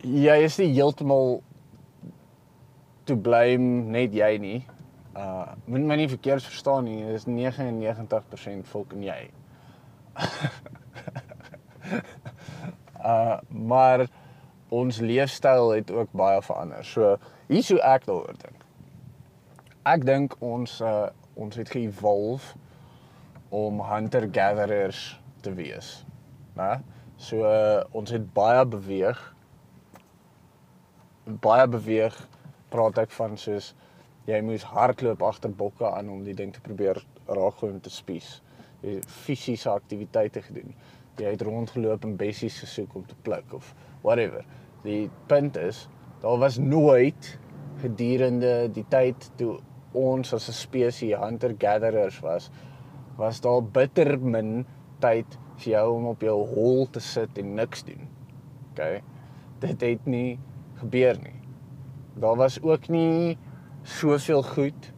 jy 0.02 0.36
is 0.44 0.58
nie 0.58 0.72
heeltemal 0.74 1.42
to 3.08 3.16
blame 3.16 3.88
net 3.92 4.14
jy 4.16 4.36
nie. 4.42 4.60
Uh 5.16 5.54
moet 5.66 5.86
my 5.88 5.96
nie 6.00 6.10
verkeerd 6.10 6.44
verstaan 6.44 6.84
nie, 6.88 7.00
dis 7.08 7.26
99% 7.26 8.68
fucking 8.68 9.04
jy. 9.06 9.20
uh 13.12 13.38
maar 13.48 14.06
ons 14.68 15.00
leefstyl 15.00 15.72
het 15.78 15.90
ook 15.90 16.12
baie 16.12 16.42
verander. 16.44 16.84
So 16.84 17.16
hier's 17.48 17.72
hoe 17.72 17.80
ek 17.80 18.06
daaroor 18.08 18.36
dink. 18.44 18.64
Ek 19.88 20.04
dink 20.06 20.36
ons 20.44 20.80
uh 20.84 21.08
ons 21.38 21.54
het 21.56 21.70
ge-evolve 21.70 22.58
om 23.54 23.80
hunter 23.80 24.28
gatherers 24.32 25.20
te 25.40 25.52
wees. 25.54 26.04
Né? 26.58 26.80
So 27.16 27.46
uh, 27.46 27.84
ons 27.96 28.10
het 28.10 28.26
baie 28.34 28.64
beweeg. 28.66 29.20
Baie 31.42 31.68
beweeg 31.68 32.18
praat 32.72 32.98
ek 33.04 33.14
van 33.16 33.36
soos 33.40 33.74
jy 34.28 34.40
moes 34.44 34.66
hardloop 34.68 35.22
agter 35.24 35.52
bokke 35.56 35.88
aan 35.88 36.10
om 36.12 36.24
die 36.24 36.36
ding 36.36 36.52
te 36.52 36.60
probeer 36.64 37.00
raakgooi 37.26 37.72
om 37.72 37.80
te 37.80 37.92
spies. 37.92 38.42
Jy 38.82 38.98
fisiese 39.08 39.70
aktiwiteite 39.72 40.42
gedoen. 40.44 40.74
Jy 41.18 41.32
het 41.34 41.42
rondgeloop 41.42 42.04
en 42.06 42.16
bessies 42.20 42.60
gesoek 42.62 42.94
om 42.98 43.06
te 43.08 43.16
pluk 43.26 43.54
of 43.56 43.72
whatever. 44.04 44.44
Die 44.84 45.08
punt 45.30 45.56
is, 45.56 45.86
daar 46.22 46.38
was 46.38 46.58
nooit 46.58 47.32
gedurende 47.82 48.68
die 48.74 48.84
tyd 48.90 49.30
toe 49.40 49.58
ons 49.96 50.34
as 50.34 50.48
'n 50.48 50.52
spesies 50.52 51.16
hunter 51.18 51.54
gatherers 51.58 52.20
was, 52.20 52.50
was 53.16 53.40
daar 53.40 53.62
bitter 53.62 54.18
min 54.18 54.66
tyd 55.00 55.38
vir 55.58 55.72
jou 55.72 55.96
om 55.96 56.06
op 56.06 56.20
jou 56.22 56.36
hol 56.54 56.86
te 56.86 57.00
sit 57.00 57.38
en 57.38 57.54
niks 57.54 57.82
doen. 57.84 58.08
OK. 58.70 59.02
Dit 59.60 59.80
het 59.80 60.06
nie 60.06 60.38
gebeur 60.78 61.18
nie. 61.22 61.37
Daar 62.18 62.36
was 62.36 62.62
ook 62.62 62.88
nie 62.88 63.38
soveel 63.82 64.42
goed 64.42 64.92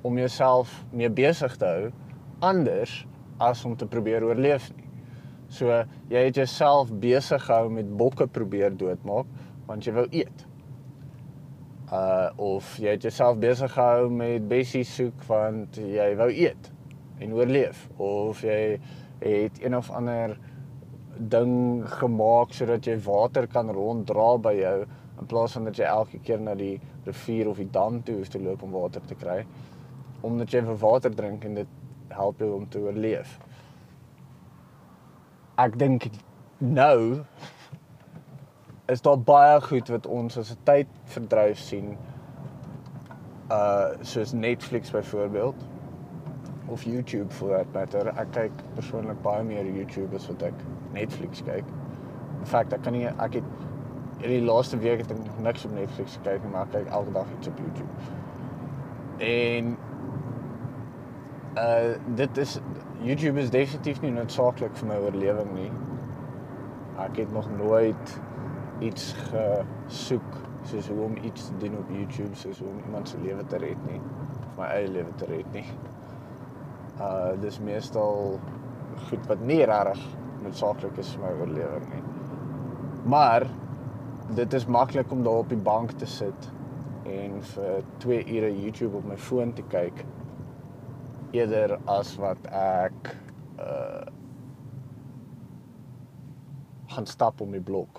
om 0.00 0.18
jouself 0.18 0.84
mee 0.90 1.10
besig 1.10 1.56
te 1.56 1.66
hou 1.66 1.88
anders 2.38 3.06
as 3.42 3.64
om 3.64 3.74
te 3.76 3.86
probeer 3.86 4.22
oorleef 4.24 4.70
nie. 4.76 4.86
So 5.48 5.72
jy 6.12 6.22
het 6.28 6.38
jouself 6.38 6.92
besig 6.92 7.42
gehou 7.42 7.70
met 7.72 7.90
bokke 7.96 8.28
probeer 8.30 8.76
doodmaak 8.76 9.26
want 9.66 9.84
jy 9.84 9.94
wou 9.96 10.06
eet. 10.14 10.44
Uh 11.92 12.30
of 12.36 12.76
jy 12.78 12.94
het 12.94 13.08
jouself 13.08 13.40
besig 13.42 13.72
gehou 13.74 14.06
met 14.12 14.46
bessies 14.48 14.94
soek 14.94 15.24
want 15.26 15.80
jy 15.82 16.12
wou 16.20 16.28
eet 16.30 16.70
en 17.18 17.34
oorleef 17.34 17.88
of 17.96 18.44
jy 18.46 18.78
het 19.24 19.58
een 19.64 19.74
of 19.74 19.90
ander 19.90 20.36
ding 21.18 21.82
gemaak 21.98 22.54
sodat 22.54 22.86
jy 22.86 22.94
water 23.02 23.48
kan 23.50 23.72
ronddra 23.74 24.36
by 24.38 24.54
jou 24.54 24.76
in 25.20 25.26
plaas 25.26 25.52
van 25.52 25.64
dat 25.64 25.76
jy 25.76 25.84
elke 25.84 26.18
keer 26.18 26.40
na 26.40 26.54
die 26.54 26.80
rivier 27.04 27.48
of 27.48 27.56
die 27.56 27.70
dam 27.70 28.02
toe 28.02 28.16
hoef 28.20 28.28
te 28.28 28.42
loop 28.42 28.62
om 28.62 28.70
water 28.70 29.02
te 29.06 29.14
kry. 29.14 29.44
omdat 30.20 30.52
jy 30.52 30.62
vir 30.66 30.78
water 30.82 31.14
drink 31.14 31.44
en 31.46 31.60
dit 31.60 31.68
help 32.14 32.40
jou 32.42 32.50
om 32.56 32.66
te 32.68 32.80
oorleef. 32.82 33.38
Ek 35.58 35.76
dink 35.78 36.08
nou 36.58 37.24
is 38.88 39.02
daar 39.04 39.18
baie 39.20 39.60
goed 39.60 39.90
wat 39.92 40.06
ons 40.06 40.38
as 40.38 40.50
'n 40.52 40.62
tydverdryf 40.64 41.58
sien. 41.58 41.96
Uh 43.50 43.94
soos 44.00 44.32
Netflix 44.32 44.90
byvoorbeeld 44.90 45.66
of 46.68 46.82
YouTube 46.84 47.30
for 47.30 47.48
that 47.48 47.72
matter. 47.72 48.08
Ek 48.18 48.32
kyk 48.32 48.52
persoonlik 48.74 49.22
baie 49.22 49.44
meer 49.44 49.64
YouTube 49.64 50.16
as 50.16 50.26
wat 50.28 50.42
ek 50.42 50.54
Netflix 50.92 51.42
kyk. 51.42 51.64
In 52.40 52.46
feite, 52.46 52.76
ek 52.76 52.82
kan 52.82 52.92
nie 52.92 53.06
ek 53.06 53.34
het 53.34 53.44
hierdie 54.18 54.42
laaste 54.44 54.78
week 54.82 55.04
het 55.04 55.12
ek 55.14 55.40
niks 55.44 55.66
op 55.68 55.74
Netflix 55.76 56.16
gekyk 56.18 56.42
nie, 56.44 56.52
maar 56.52 56.66
ek 56.66 56.74
kyk 56.76 56.90
elke 57.00 57.14
dag 57.16 57.30
iets 57.38 57.50
op 57.50 57.62
YouTube. 57.64 57.92
En 59.28 59.76
uh 61.58 62.16
dit 62.18 62.42
is 62.44 62.58
YouTube 63.02 63.40
is 63.40 63.50
definitief 63.54 64.02
nie 64.02 64.14
noodsaaklik 64.14 64.76
vir 64.78 64.90
my 64.90 64.98
oorlewing 65.06 65.52
nie. 65.54 65.70
Ek 67.02 67.22
het 67.22 67.32
nog 67.34 67.46
nooit 67.56 68.18
iets 68.82 69.12
gesoek 69.30 70.38
soos 70.68 70.88
hoe 70.90 71.02
om 71.06 71.16
iets 71.22 71.48
te 71.48 71.56
doen 71.62 71.78
op 71.78 71.90
YouTube 71.94 72.34
soos 72.36 72.58
hoe 72.62 72.68
om 72.68 72.82
iemand 72.86 73.08
se 73.08 73.18
lewe 73.22 73.46
te 73.46 73.58
red 73.62 73.86
nie 73.86 74.00
my 74.58 74.68
eie 74.74 74.90
lewe 74.90 75.14
te 75.18 75.28
red 75.30 75.48
nie. 75.54 75.66
Uh 76.98 77.34
dis 77.42 77.60
meestal 77.62 78.38
goed 79.08 79.28
wat 79.30 79.42
nie 79.46 79.60
regtig 79.70 80.02
noodsaaklik 80.42 80.98
is 81.02 81.12
vir 81.14 81.24
my 81.24 81.32
oorlewing 81.42 81.86
nie. 81.92 82.02
Maar 83.14 83.46
dit 84.36 84.52
is 84.52 84.66
maklik 84.66 85.10
om 85.10 85.22
daar 85.24 85.42
op 85.44 85.48
die 85.48 85.58
bank 85.58 85.90
te 85.90 86.06
sit 86.06 86.50
en 87.08 87.42
vir 87.42 87.84
2 87.98 88.24
ure 88.36 88.50
YouTube 88.62 88.96
op 88.96 89.04
my 89.08 89.16
foon 89.16 89.52
te 89.56 89.64
kyk 89.72 90.04
eerder 91.36 91.78
as 91.88 92.14
wat 92.20 92.48
ek 92.52 93.16
uh 93.58 94.06
gaan 96.88 97.06
stap 97.06 97.40
om 97.44 97.50
die 97.52 97.60
blok. 97.60 97.98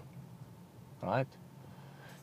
Right? 1.05 1.35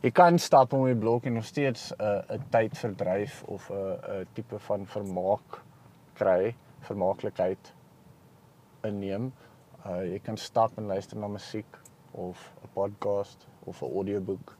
Jy 0.03 0.11
kan 0.11 0.38
stap 0.42 0.73
om 0.75 0.83
die 0.88 0.97
blok 0.99 1.29
en 1.31 1.38
nog 1.38 1.45
steeds 1.47 1.92
'n 1.95 2.03
uh, 2.03 2.37
'n 2.37 2.42
tyd 2.51 2.79
verdryf 2.79 3.42
of 3.47 3.71
'n 3.71 3.75
uh, 3.75 4.21
'n 4.21 4.27
tipe 4.33 4.59
van 4.59 4.87
vermaak 4.87 5.62
kry, 6.12 6.57
vermaaklikheid 6.81 7.75
inneem. 8.83 9.33
Uh 9.87 10.03
jy 10.11 10.19
kan 10.19 10.37
stap 10.37 10.79
en 10.79 10.87
luister 10.87 11.19
na 11.19 11.29
musiek 11.29 11.79
of 12.12 12.53
'n 12.64 12.69
podcast 12.75 13.47
of 13.66 13.83
'n 13.83 13.92
audioboek. 13.92 14.57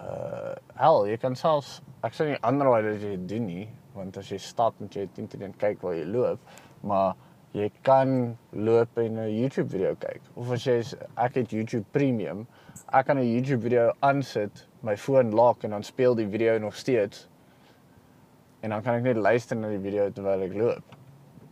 Uh 0.00 0.54
hel, 0.74 1.06
jy 1.06 1.16
kan 1.16 1.34
selfs 1.34 1.80
ek 2.06 2.14
sê 2.14 2.28
nie 2.28 2.42
aanraai 2.46 2.82
dat 2.82 3.02
jy 3.02 3.16
doen 3.30 3.46
nie, 3.46 3.64
want 3.96 4.18
as 4.20 4.30
jy 4.30 4.38
stap 4.38 4.76
moet 4.80 4.94
jy 4.94 5.08
teen 5.14 5.26
teen 5.30 5.54
kyk 5.58 5.82
waar 5.82 5.96
jy 5.98 6.04
loop, 6.06 6.38
maar 6.86 7.16
jy 7.56 7.70
kan 7.82 8.36
loop 8.52 8.98
en 8.98 9.18
'n 9.18 9.30
YouTube 9.32 9.70
video 9.70 9.94
kyk. 9.94 10.20
Of 10.36 10.52
as 10.52 10.66
jy 10.66 10.78
ek 11.16 11.34
het 11.34 11.50
YouTube 11.50 11.84
Premium, 11.92 12.46
ek 12.92 13.06
kan 13.06 13.18
'n 13.18 13.24
YouTube 13.24 13.62
video 13.62 13.92
aansit, 14.02 14.66
my 14.82 14.96
foon 14.96 15.32
lock 15.32 15.64
en 15.64 15.70
dan 15.70 15.82
speel 15.82 16.14
die 16.14 16.28
video 16.28 16.58
nog 16.58 16.76
steeds. 16.76 17.28
En 18.62 18.70
dan 18.70 18.82
kan 18.82 18.94
ek 18.94 19.02
net 19.02 19.16
luister 19.16 19.56
na 19.56 19.68
die 19.68 19.78
video 19.78 20.10
terwyl 20.10 20.42
ek 20.42 20.54
loop. 20.54 20.84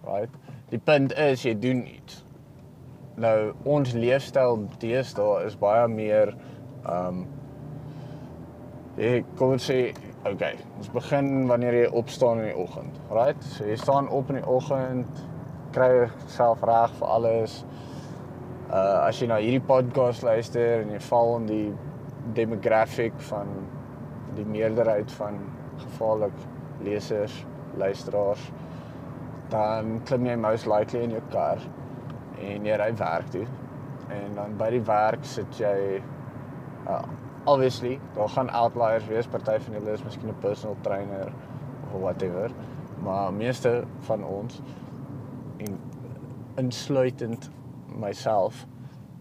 Right? 0.05 0.31
Die 0.71 0.79
punt 0.79 1.13
is 1.13 1.43
jy 1.43 1.55
doen 1.59 1.87
iets. 1.87 2.26
Nou 3.17 3.37
ons 3.65 3.95
leefstyl 3.97 4.59
deesdae 4.83 5.47
is 5.47 5.55
baie 5.57 5.87
meer 5.89 6.35
um 6.93 7.23
jy 9.01 9.23
kom 9.39 9.55
ons 9.55 9.69
sê 9.71 9.79
okay, 10.29 10.59
ons 10.77 10.91
begin 10.93 11.31
wanneer 11.49 11.79
jy 11.79 11.87
opstaan 11.97 12.43
in 12.43 12.51
die 12.51 12.59
oggend. 12.61 12.99
Right? 13.09 13.41
So 13.55 13.65
jy 13.69 13.79
staan 13.81 14.11
op 14.13 14.29
in 14.33 14.41
die 14.43 14.51
oggend, 14.53 15.23
kry 15.73 15.89
jouself 15.95 16.65
reg 16.69 16.93
vir 16.99 17.15
alles. 17.15 17.57
Uh 18.69 19.07
as 19.07 19.23
jy 19.23 19.31
na 19.33 19.41
hierdie 19.41 19.65
podcast 19.65 20.27
luister 20.27 20.83
en 20.83 20.93
jy 20.93 21.01
val 21.09 21.33
in 21.39 21.49
die 21.49 21.71
demographic 22.37 23.17
van 23.31 23.49
die 24.37 24.45
meerderheid 24.45 25.09
van 25.17 25.41
gevaarlik 25.81 26.37
lesers, 26.85 27.41
luisteraars, 27.81 28.45
dan 29.49 30.03
klim 30.05 30.29
jy 30.29 30.37
most 30.45 30.69
likely 30.69 31.07
in 31.07 31.17
jou 31.17 31.25
kar 31.33 31.65
en 32.41 32.67
jy 32.67 32.77
ry 32.77 32.91
werk 32.97 33.29
toe. 33.31 33.47
En 34.09 34.35
dan 34.35 34.57
by 34.57 34.71
die 34.71 34.85
werk 34.87 35.25
sit 35.25 35.59
jy 35.59 36.03
uh 36.87 37.03
obviously, 37.47 38.01
daar 38.15 38.29
gaan 38.29 38.49
outliers 38.51 39.07
wees, 39.07 39.27
party 39.31 39.61
van 39.63 39.75
julle 39.75 39.93
is 39.93 40.03
miskien 40.03 40.29
'n 40.29 40.39
personal 40.43 40.77
trainer 40.83 41.33
of 41.95 42.01
whatever, 42.01 42.51
maar 43.03 43.33
meeste 43.33 43.85
van 43.99 44.25
ons 44.25 44.61
en 45.57 45.79
insluitend 46.57 47.51
myself 47.87 48.67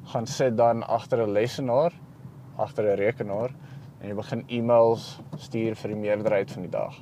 gaan 0.04 0.26
sit 0.28 0.58
dan 0.58 0.84
agter 0.84 1.22
'n 1.22 1.32
lesenaar, 1.32 1.94
agter 2.56 2.84
'n 2.86 2.98
rekenaar 2.98 3.52
en 4.00 4.08
jy 4.08 4.16
begin 4.16 4.44
e-mails 4.48 5.22
stuur 5.36 5.76
vir 5.76 5.90
die 5.90 6.00
meerderheid 6.00 6.52
van 6.52 6.62
die 6.62 6.72
dag. 6.72 6.96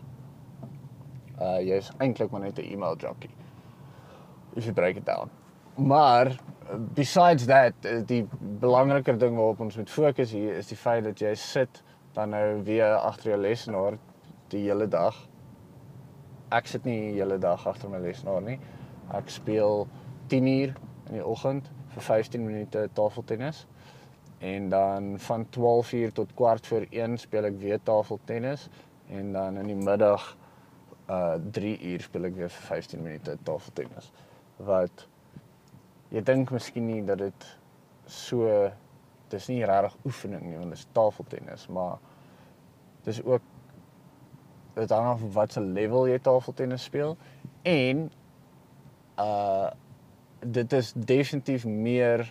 Uh 1.42 1.60
jy's 1.60 1.92
eintlik 1.98 2.32
maar 2.32 2.42
net 2.42 2.60
'n 2.60 2.74
e-mail 2.74 2.96
jockey. 2.96 3.30
If 4.56 4.66
you 4.66 4.74
break 4.74 4.96
it 4.96 5.06
down. 5.06 5.30
Maar 5.76 6.36
besides 6.94 7.46
that, 7.46 7.74
die 8.06 8.28
belangriker 8.60 9.18
ding 9.18 9.36
waarop 9.36 9.60
ons 9.60 9.76
moet 9.78 9.90
fokus 9.90 10.32
hier 10.32 10.56
is 10.56 10.70
die 10.70 10.78
feit 10.78 11.04
dat 11.04 11.22
jy 11.22 11.34
sit 11.36 11.82
dan 12.14 12.30
nou 12.30 12.62
weer 12.64 12.94
agter 12.94 13.32
jou 13.34 13.40
lesenaar 13.42 13.98
die 14.54 14.62
hele 14.68 14.88
dag. 14.88 15.18
Ek 16.54 16.70
sit 16.70 16.86
nie 16.86 17.00
die 17.08 17.16
hele 17.18 17.40
dag 17.42 17.66
agter 17.68 17.90
my 17.90 17.98
lesenaar 18.04 18.44
nie. 18.46 18.60
Ek 19.18 19.32
speel 19.34 19.88
10 20.30 20.50
uur 20.52 20.76
in 21.10 21.18
die 21.18 21.26
oggend 21.26 21.72
vir 21.96 22.06
15 22.06 22.46
minute 22.46 22.86
tafeltennis. 22.94 23.64
En 24.46 24.70
dan 24.70 25.16
van 25.26 25.48
12 25.50 25.94
uur 25.94 26.14
tot 26.14 26.36
kwart 26.38 26.68
voor 26.68 26.86
1 26.90 27.18
speel 27.18 27.50
ek 27.50 27.58
weer 27.58 27.82
tafeltennis 27.82 28.68
en 29.10 29.34
dan 29.34 29.58
in 29.58 29.74
die 29.74 29.80
middag 29.80 30.36
uh 31.10 31.34
3 31.52 31.74
uur 31.94 32.06
speel 32.06 32.30
ek 32.30 32.38
weer 32.38 32.54
vir 32.54 32.70
15 32.70 33.02
minute 33.02 33.38
tafeltennis. 33.44 34.12
Wat 34.62 35.08
jy 36.14 36.22
dink 36.22 36.52
miskien 36.54 36.88
nie 36.88 37.02
dat 37.06 37.22
dit 37.24 37.46
so 38.06 38.50
dis 39.34 39.48
nie 39.50 39.64
regtig 39.66 39.96
oefening 40.06 40.44
nie 40.46 40.60
want 40.60 40.74
dit 40.76 40.80
is 40.80 40.90
tafeltennis, 40.94 41.68
maar 41.74 41.98
dis 43.08 43.22
ook 43.26 43.42
dit 44.76 44.90
hang 44.90 45.08
af 45.14 45.24
wat 45.36 45.54
se 45.54 45.62
level 45.62 46.08
jy 46.10 46.20
tafeltennis 46.22 46.90
speel 46.90 47.18
en 47.70 48.10
uh 49.22 49.72
dit 50.44 50.74
is 50.76 50.90
definitief 50.94 51.64
meer 51.64 52.26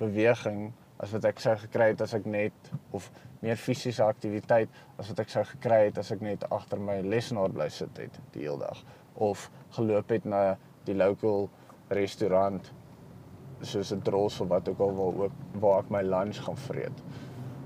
beweging 0.00 0.70
as 1.04 1.10
wat 1.12 1.26
ek 1.28 1.40
sou 1.44 1.52
gekry 1.60 1.90
het 1.90 2.00
as 2.00 2.14
ek 2.16 2.24
net 2.24 2.70
of 2.96 3.10
meer 3.42 3.58
fisiese 3.60 4.00
aktiwiteit 4.06 4.72
as 4.96 5.10
wat 5.10 5.20
ek 5.20 5.32
sou 5.34 5.42
gekry 5.50 5.82
het 5.90 5.98
as 6.00 6.14
ek 6.14 6.22
net 6.24 6.46
agter 6.48 6.80
my 6.80 7.02
lesenaar 7.04 7.52
bly 7.52 7.68
sit 7.68 8.00
het 8.00 8.16
die 8.32 8.46
hele 8.46 8.62
dag 8.62 8.80
of 9.28 9.50
geloop 9.76 10.14
het 10.16 10.24
na 10.24 10.42
die 10.86 10.96
local 10.96 11.50
restaurant 11.92 12.72
soos 13.62 13.92
'n 13.92 14.02
dros 14.02 14.40
of 14.40 14.48
wat 14.48 14.68
ook 14.68 14.80
al 14.80 14.94
waar 14.94 15.24
ook 15.24 15.32
waar 15.60 15.78
ek 15.78 15.90
my 15.90 16.02
lunch 16.02 16.38
gaan 16.44 16.56
vreet. 16.56 17.02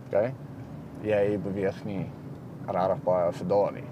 OK? 0.07 0.33
Jy 1.03 1.39
beweeg 1.39 1.85
nie 1.85 2.07
regtig 2.67 3.03
baie 3.05 3.33
vir 3.33 3.47
daai 3.47 3.73
nie. 3.73 3.89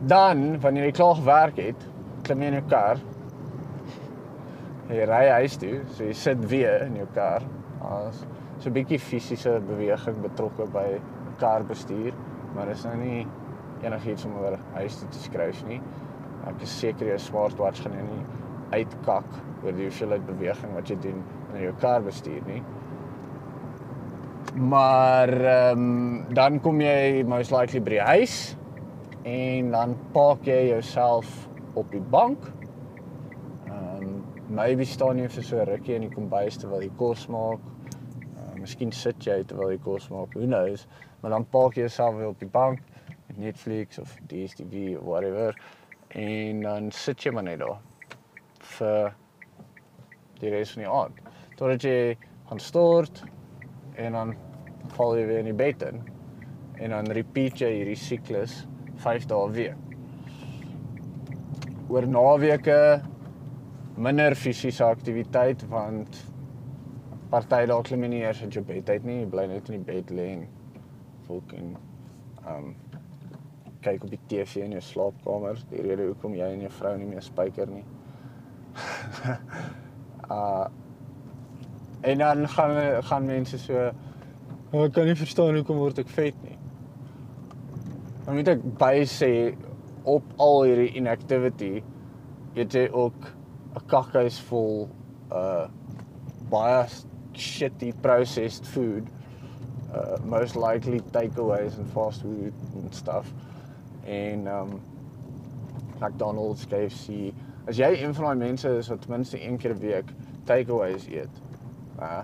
Dan 0.00 0.60
wanneer 0.60 0.84
jy 0.84 0.92
klaar 0.92 1.14
gewerk 1.14 1.56
het, 1.56 1.86
klim 2.22 2.42
jy 2.42 2.46
in 2.46 2.58
jou 2.60 2.68
kar. 2.68 3.00
Jy 4.88 5.04
ry 5.04 5.28
huis 5.28 5.56
toe, 5.56 5.80
so 5.94 6.04
jy 6.04 6.12
sit 6.12 6.44
weer 6.48 6.86
in 6.86 6.96
jou 6.96 7.06
kar. 7.14 7.42
As 7.82 8.24
so 8.58 8.68
'n 8.68 8.74
bietjie 8.74 8.98
fisiese 8.98 9.60
beweging 9.60 10.22
betrokke 10.22 10.66
by 10.72 11.00
karbestuur, 11.38 12.12
maar 12.54 12.66
dis 12.66 12.84
nou 12.84 12.96
nie 12.96 13.26
enigiets 13.82 14.24
om 14.24 14.36
oor 14.36 14.58
huis 14.74 14.96
toe 14.98 15.08
te 15.08 15.18
skryf 15.18 15.66
nie. 15.66 15.80
Ek 16.46 16.62
is 16.62 16.78
seker 16.78 17.06
jou 17.06 17.18
smartwatch 17.18 17.82
gaan 17.82 17.92
jou 17.92 18.02
nie 18.02 18.24
uitkak 18.72 19.26
oor 19.64 19.74
die 19.74 19.88
hoeveelheid 19.88 20.26
beweging 20.28 20.74
wat 20.76 20.90
jy 20.90 20.98
doen 21.02 21.22
in 21.54 21.62
jou 21.62 21.72
kar 21.82 22.04
bestuur 22.04 22.44
nie. 22.48 22.62
Maar 24.54 25.32
ehm 25.32 25.82
um, 25.82 26.34
dan 26.34 26.60
kom 26.60 26.80
jy 26.80 27.24
most 27.28 27.52
likely 27.54 27.80
by 27.84 27.96
die 27.96 28.06
huis 28.10 28.36
en 29.28 29.70
dan 29.74 29.96
park 30.12 30.46
jy 30.48 30.68
jouself 30.70 31.48
op 31.74 31.90
die 31.92 32.04
bank. 32.14 32.50
Ehm 33.68 34.02
um, 34.02 34.14
maybe 34.48 34.84
staan 34.84 35.18
jy 35.18 35.28
vir 35.28 35.44
so 35.44 35.60
'n 35.60 35.68
rukkie 35.72 35.94
in 35.94 36.08
die 36.08 36.14
kombuis 36.14 36.56
terwyl 36.56 36.82
jy 36.82 36.92
kos 36.96 37.26
maak. 37.28 37.60
Uh, 38.36 38.54
miskien 38.60 38.92
sit 38.92 39.26
jy 39.26 39.42
terwyl 39.44 39.72
jy 39.72 39.82
kos 39.84 40.08
maak, 40.10 40.32
who 40.34 40.46
knows, 40.46 40.86
maar 41.20 41.30
dan 41.30 41.44
park 41.44 41.76
jy 41.76 41.86
jouself 41.88 42.16
weer 42.16 42.28
op 42.28 42.40
die 42.40 42.52
bank 42.52 42.80
met 43.28 43.38
Netflix 43.38 43.98
of 43.98 44.16
DStv 44.26 44.96
of 44.98 45.04
whatever 45.04 45.54
en 46.08 46.60
dan 46.60 46.90
sit 46.90 47.22
jy 47.22 47.32
maar 47.32 47.44
net 47.44 47.60
daar 47.60 47.78
vir 48.76 49.14
die 50.40 50.52
res 50.52 50.74
van 50.74 50.84
die 50.84 50.92
aand. 50.92 51.20
Totdat 51.58 51.84
jy 51.86 52.16
gaan 52.48 52.62
stort 52.62 53.24
en 53.98 54.14
dan 54.16 54.34
val 54.94 55.16
jy 55.18 55.26
weer 55.28 55.42
in 55.42 55.50
die 55.50 55.58
bed 55.58 55.84
in 55.88 56.00
en 56.78 56.94
dan 56.94 57.12
repeat 57.16 57.60
jy 57.64 57.70
hierdie 57.80 57.98
siklus 57.98 58.62
5 59.02 59.26
dae 59.30 59.52
weer. 59.54 59.76
oor 61.88 62.04
naweke 62.04 63.00
minder 63.96 64.34
fisiese 64.36 64.84
aktiwiteit 64.84 65.62
want 65.72 66.18
party 67.32 67.62
daar 67.70 67.82
klim 67.86 68.04
jy 68.04 68.10
nie 68.12 68.20
eers 68.20 68.42
uit 68.42 68.58
jou 68.58 68.62
bed 68.64 68.90
uit 68.92 69.06
nie, 69.08 69.22
jy 69.22 69.28
bly 69.32 69.46
net 69.48 69.70
in 69.70 69.78
die 69.78 69.86
bed 69.88 70.12
lê 70.12 70.26
en 70.34 70.44
fucking 71.28 71.72
um 72.48 72.74
kyk 73.84 74.04
op 74.04 74.10
die 74.10 74.20
TV 74.28 74.64
in 74.66 74.74
jou 74.74 74.82
slaapkamer. 74.82 75.60
Die 75.70 75.82
rede 75.84 76.08
hoekom 76.08 76.34
jy 76.34 76.48
en 76.50 76.64
jou 76.64 76.70
vrou 76.80 76.94
nie 76.98 77.08
meer 77.08 77.24
spyker 77.24 77.70
nie. 77.70 77.84
uh 80.34 80.66
en 82.00 82.18
dan 82.18 82.48
gaan 82.48 83.02
gaan 83.02 83.24
mense 83.26 83.58
so 83.58 83.90
oh, 84.72 84.84
ek 84.84 84.92
kan 84.94 85.08
nie 85.08 85.16
verstaan 85.18 85.56
hoekom 85.58 85.80
word 85.82 85.98
ek 85.98 86.12
vet 86.14 86.36
nie. 86.44 86.54
Dan 88.24 88.38
moet 88.38 88.50
ek 88.52 88.62
by 88.78 89.02
sê 89.10 89.32
op 90.08 90.28
al 90.38 90.62
hierdie 90.68 90.92
inactivity 91.00 91.72
het 92.54 92.74
jy 92.74 92.86
ook 92.92 93.28
'n 93.74 93.86
kakhuis 93.90 94.38
vol 94.50 94.88
uh 95.34 95.66
baie 96.50 96.86
shitty 97.34 97.92
processed 98.02 98.66
food 98.66 99.10
uh 99.92 100.16
most 100.24 100.56
likely 100.56 101.00
takeaways 101.12 101.78
and 101.78 101.90
fast 101.92 102.22
food 102.22 102.54
and 102.78 102.94
stuff 102.94 103.34
en 104.06 104.46
um 104.46 104.78
McDonald's, 106.00 106.66
KFC. 106.66 107.32
As 107.68 107.76
jy 107.76 107.90
een 108.00 108.14
van 108.16 108.24
daai 108.30 108.40
mense 108.40 108.70
is 108.80 108.88
wat 108.88 109.02
ten 109.04 109.12
minste 109.12 109.38
een 109.44 109.58
keer 109.60 109.74
'n 109.74 109.78
week 109.78 110.12
takeaways 110.44 111.06
eet, 111.06 111.34
uh, 112.00 112.22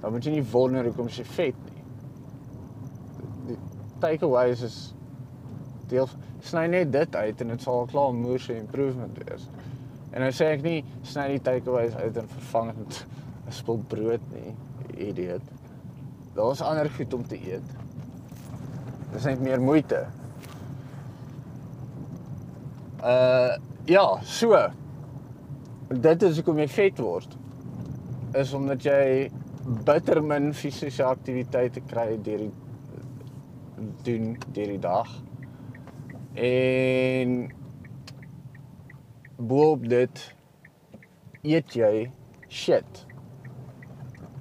dan 0.00 0.12
moet 0.12 0.24
jy 0.24 0.30
nie 0.30 0.50
wonder 0.50 0.84
hoekom 0.84 1.08
jy 1.08 1.24
vet 1.24 1.54
nie. 1.64 1.84
Die 3.46 3.58
takeaways 3.98 4.62
is 4.62 4.94
deel 5.88 6.08
sny 6.40 6.66
net 6.66 6.92
dit 6.92 7.16
uit 7.16 7.40
en 7.40 7.48
dit 7.48 7.62
sal 7.62 7.86
klaar 7.90 8.14
moer 8.14 8.38
se 8.40 8.56
improvement 8.56 9.18
wees. 9.24 9.48
En 10.12 10.20
nou 10.20 10.30
sê 10.30 10.52
ek 10.54 10.62
nie 10.62 10.84
sny 11.02 11.26
die 11.28 11.42
takeaways 11.42 11.96
uit 11.96 12.16
en 12.16 12.28
vervang 12.28 12.72
dit 12.76 13.06
'n 13.46 13.52
spul 13.52 13.82
brood 13.88 14.20
nie, 14.32 14.54
idiot. 15.08 15.42
Daar's 16.34 16.60
ander 16.60 16.90
goed 16.90 17.14
om 17.14 17.26
te 17.26 17.36
eet. 17.36 17.66
Dis 19.12 19.24
net 19.24 19.40
meer 19.40 19.60
moeite. 19.60 20.06
Uh 23.02 23.56
ja, 23.84 24.18
so. 24.22 24.83
Dit 25.88 26.22
is 26.22 26.38
hoekom 26.40 26.58
jy 26.62 26.68
vet 26.72 27.00
word. 27.02 27.34
Is 28.40 28.52
omdat 28.56 28.84
jy 28.86 29.30
bitter 29.84 30.22
min 30.24 30.52
fisiese 30.56 31.04
aktiwiteite 31.04 31.82
kry 31.88 32.14
deur 32.24 32.46
die 32.46 32.52
doen 34.06 34.32
deur 34.56 34.72
die 34.72 34.80
dag. 34.80 35.10
En 36.40 37.36
boop 39.36 39.84
dit 39.88 40.24
eet 41.44 41.76
jy 41.76 41.92
shit. 42.48 43.04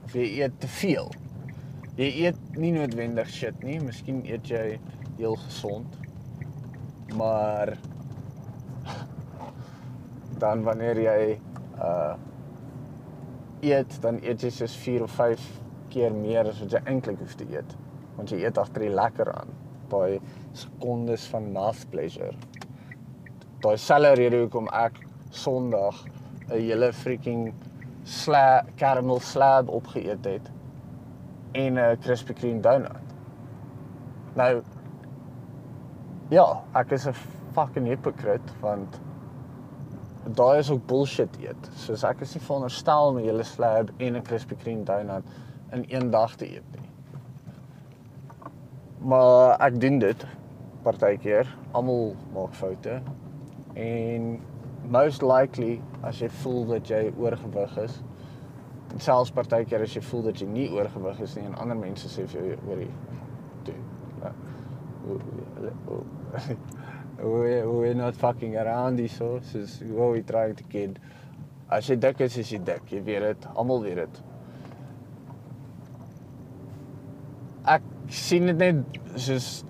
Of 0.06 0.16
jy 0.16 0.30
eet 0.40 0.60
te 0.64 0.70
veel. 0.80 1.12
Jy 2.00 2.10
eet 2.26 2.40
nie 2.56 2.72
noodwendig 2.74 3.30
shit 3.30 3.60
nie, 3.68 3.82
miskien 3.84 4.24
eet 4.26 4.48
jy 4.50 4.78
heel 5.20 5.36
gesond. 5.44 6.00
Maar 7.20 7.76
dan 10.44 10.64
wanneer 10.68 11.00
jy 11.08 11.20
uh 11.80 12.14
eet, 13.64 13.94
dan 14.04 14.18
eet 14.20 14.42
jy 14.44 14.50
soos 14.52 14.74
4 14.76 15.06
of 15.06 15.14
5 15.16 15.44
keer 15.94 16.12
meer 16.12 16.50
as 16.50 16.58
wat 16.60 16.74
jy 16.76 16.82
eintlik 16.92 17.22
hoef 17.24 17.38
te 17.40 17.46
eet. 17.48 17.76
Want 18.18 18.34
jy 18.34 18.42
eet 18.44 18.58
agter 18.60 18.84
die 18.84 18.92
lekker 18.92 19.30
aan. 19.32 19.54
Daai 19.94 20.20
sekondes 20.58 21.30
van 21.32 21.48
mouth 21.56 21.86
pleasure. 21.94 22.34
Daai 23.64 23.78
selfe 23.80 24.18
rede 24.20 24.42
hoekom 24.44 24.68
ek 24.76 25.00
Sondag 25.34 26.04
'n 26.50 26.60
hele 26.60 26.92
freaking 26.94 27.54
slab 28.04 28.68
caramel 28.78 29.20
slab 29.24 29.72
opgeëet 29.72 30.26
het 30.26 30.52
en 31.54 31.80
'n 31.80 31.98
Krispy 32.04 32.34
Kreme 32.34 32.62
donut. 32.62 33.16
Nou 34.36 34.62
ja, 36.30 36.64
ek 36.76 36.92
is 36.92 37.08
'n 37.08 37.16
fucking 37.54 37.88
hypocrite 37.88 38.54
want 38.60 39.00
daai 40.32 40.60
is 40.60 40.72
ook 40.72 40.86
bullshit 40.88 41.36
eet. 41.42 41.70
Soos 41.76 42.04
ek 42.08 42.22
is 42.24 42.34
nie 42.36 42.44
veronderstel 42.44 43.08
om 43.08 43.18
'n 43.18 43.26
hele 43.28 43.44
slab 43.44 43.90
en 43.98 44.16
'n 44.16 44.22
Krispy 44.22 44.56
Kreme 44.56 44.84
donut 44.84 45.24
in 45.72 45.86
een 45.90 46.10
dag 46.12 46.36
te 46.36 46.46
eet 46.46 46.72
nie. 46.72 46.90
Maar 49.00 49.60
ek 49.60 49.82
doen 49.82 50.00
dit 50.00 50.26
partykeer. 50.84 51.48
Almal 51.72 52.16
maak 52.34 52.54
foute. 52.54 53.02
En 53.74 54.40
most 54.90 55.22
likely 55.22 55.82
as 56.02 56.20
jy 56.20 56.30
voel 56.30 56.66
dat 56.66 56.88
jy 56.88 57.14
oorgewig 57.18 57.78
is, 57.78 58.02
selfs 58.98 59.32
partykeer 59.32 59.82
as 59.82 59.94
jy 59.94 60.02
voel 60.02 60.22
dat 60.22 60.40
jy 60.40 60.48
nie 60.48 60.70
oorgewig 60.72 61.20
is 61.20 61.36
nie 61.36 61.46
en 61.46 61.56
ander 61.56 61.78
mense 61.78 62.08
sê 62.08 62.28
vir 62.28 62.42
jou 62.42 62.58
hoorie, 62.68 62.92
doen. 63.64 63.84
we 67.24 67.62
we're 67.66 67.94
not 67.94 68.16
fucking 68.16 68.56
around 68.58 69.00
hier 69.00 69.10
so. 69.10 69.40
Soos 69.40 69.82
what 69.88 70.12
we 70.12 70.22
trying 70.22 70.56
to 70.56 70.64
kid. 70.64 71.00
As 71.72 71.88
jy 71.88 71.96
dik 71.96 72.22
is, 72.22 72.38
is 72.38 72.52
jy 72.52 72.60
dik. 72.60 72.92
Jy 72.92 73.02
weet 73.08 73.28
dit. 73.28 73.48
Almal 73.56 73.84
weet 73.86 74.02
dit. 74.04 74.22
Ek 77.74 77.86
sien 78.12 78.52
dit 78.52 78.60
net 78.60 79.00
soos 79.16 79.64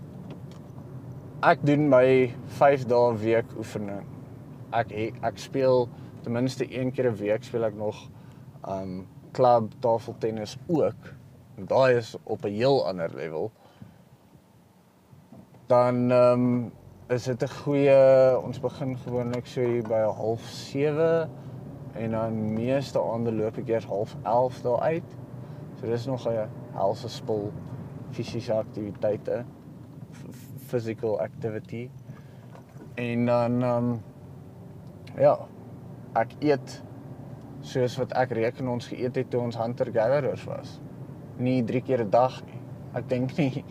ek 1.46 1.62
doen 1.68 1.86
my 1.92 2.34
5 2.58 2.88
dae 2.90 3.16
week 3.22 3.58
oefening. 3.60 4.06
Ek 4.74 4.94
ek 4.98 5.38
speel 5.38 5.88
ten 6.24 6.34
minste 6.34 6.66
een 6.66 6.92
keer 6.92 7.12
'n 7.12 7.18
week 7.22 7.44
speel 7.44 7.66
ek 7.70 7.76
nog 7.78 8.08
um 8.68 9.06
klub 9.34 9.74
tafeltennis 9.80 10.58
ook. 10.68 11.14
En 11.58 11.66
daai 11.68 11.98
is 11.98 12.16
op 12.24 12.46
'n 12.46 12.56
heel 12.58 12.88
ander 12.88 13.12
level. 13.14 13.52
Dan 15.68 16.12
ehm 16.12 16.42
um, 16.42 16.72
is 17.10 17.24
dit 17.24 17.44
'n 17.44 17.48
goeie 17.64 17.98
ons 18.44 18.60
begin 18.60 18.98
gewoonlik 18.98 19.46
so 19.46 19.62
hier 19.62 19.84
by 19.84 20.04
07:30 20.08 21.30
en 21.94 22.12
dan 22.12 22.54
meeste 22.54 23.00
aande 23.02 23.32
loop 23.32 23.58
ek 23.58 23.68
eers 23.68 23.86
11:30 23.86 24.62
daar 24.64 24.80
uit. 24.80 25.18
So 25.80 25.88
dis 25.88 26.06
nog 26.06 26.28
'n 26.28 26.50
helse 26.74 27.10
spul 27.10 27.52
fisiese 28.12 28.54
aktiwiteite 28.54 29.46
physical 30.68 31.22
activity. 31.22 31.90
En 32.96 33.26
dan 33.26 33.64
um, 33.64 34.02
ja, 35.18 35.38
ek 36.14 36.32
eet 36.40 36.84
soos 37.62 37.98
wat 37.98 38.12
ek 38.12 38.32
reken 38.32 38.68
ons 38.68 38.88
geëet 38.88 39.16
het 39.16 39.30
toe 39.30 39.42
ons 39.42 39.58
hunter 39.58 39.86
gatherers 39.86 40.44
was. 40.44 40.80
Nie 41.38 41.64
3 41.64 41.82
keer 41.82 42.04
'n 42.04 42.10
dag 42.10 42.46
nie. 42.46 42.62
Ek 42.94 43.10
dink 43.10 43.38
nie 43.38 43.66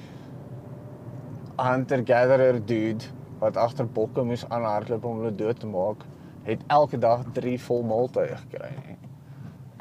hunter 1.56 1.98
gatherer 1.98 2.66
dude 2.66 3.04
wat 3.42 3.58
agter 3.58 3.88
bokke 3.90 4.22
moes 4.24 4.44
aanhardloop 4.48 5.04
om 5.04 5.22
hulle 5.22 5.34
dood 5.34 5.58
te 5.60 5.66
maak, 5.66 6.04
het 6.46 6.62
elke 6.70 6.98
dag 6.98 7.24
3 7.34 7.56
vol 7.66 7.82
maaltye 7.86 8.36
gekry 8.44 8.70
nie. 8.84 8.98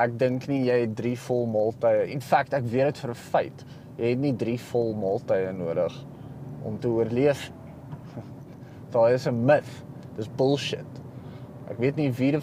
Ek 0.02 0.18
dink 0.18 0.48
nie 0.50 0.64
jy 0.66 0.80
het 0.86 0.96
3 0.98 1.14
vol 1.28 1.46
maaltye. 1.54 2.08
In 2.14 2.24
feite, 2.26 2.58
ek 2.58 2.66
weet 2.72 2.90
dit 2.90 3.02
vir 3.04 3.12
'n 3.12 3.22
feit. 3.32 3.66
Jy 3.98 4.10
het 4.16 4.20
nie 4.20 4.34
3 4.34 4.58
vol 4.72 4.94
maaltye 4.98 5.54
nodig 5.54 5.94
om 6.64 6.80
te 6.80 6.90
oorleef. 6.90 7.52
Daar 8.94 9.14
is 9.14 9.28
'n 9.28 9.46
myth. 9.46 9.72
Dis 10.18 10.30
bullshit. 10.38 11.02
Ek 11.70 11.78
weet 11.78 11.96
nie 11.96 12.12
wie 12.12 12.32
die, 12.32 12.42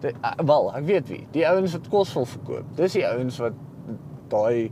die 0.00 0.14
wel, 0.44 0.74
ek 0.74 0.84
weet 0.84 1.08
wie. 1.08 1.26
Die 1.32 1.46
ouens 1.48 1.72
wat 1.72 1.88
kos 1.88 2.14
wil 2.14 2.26
verkoop. 2.26 2.76
Dis 2.76 2.92
die 2.92 3.06
ouens 3.06 3.38
wat 3.38 3.54
daai 4.28 4.70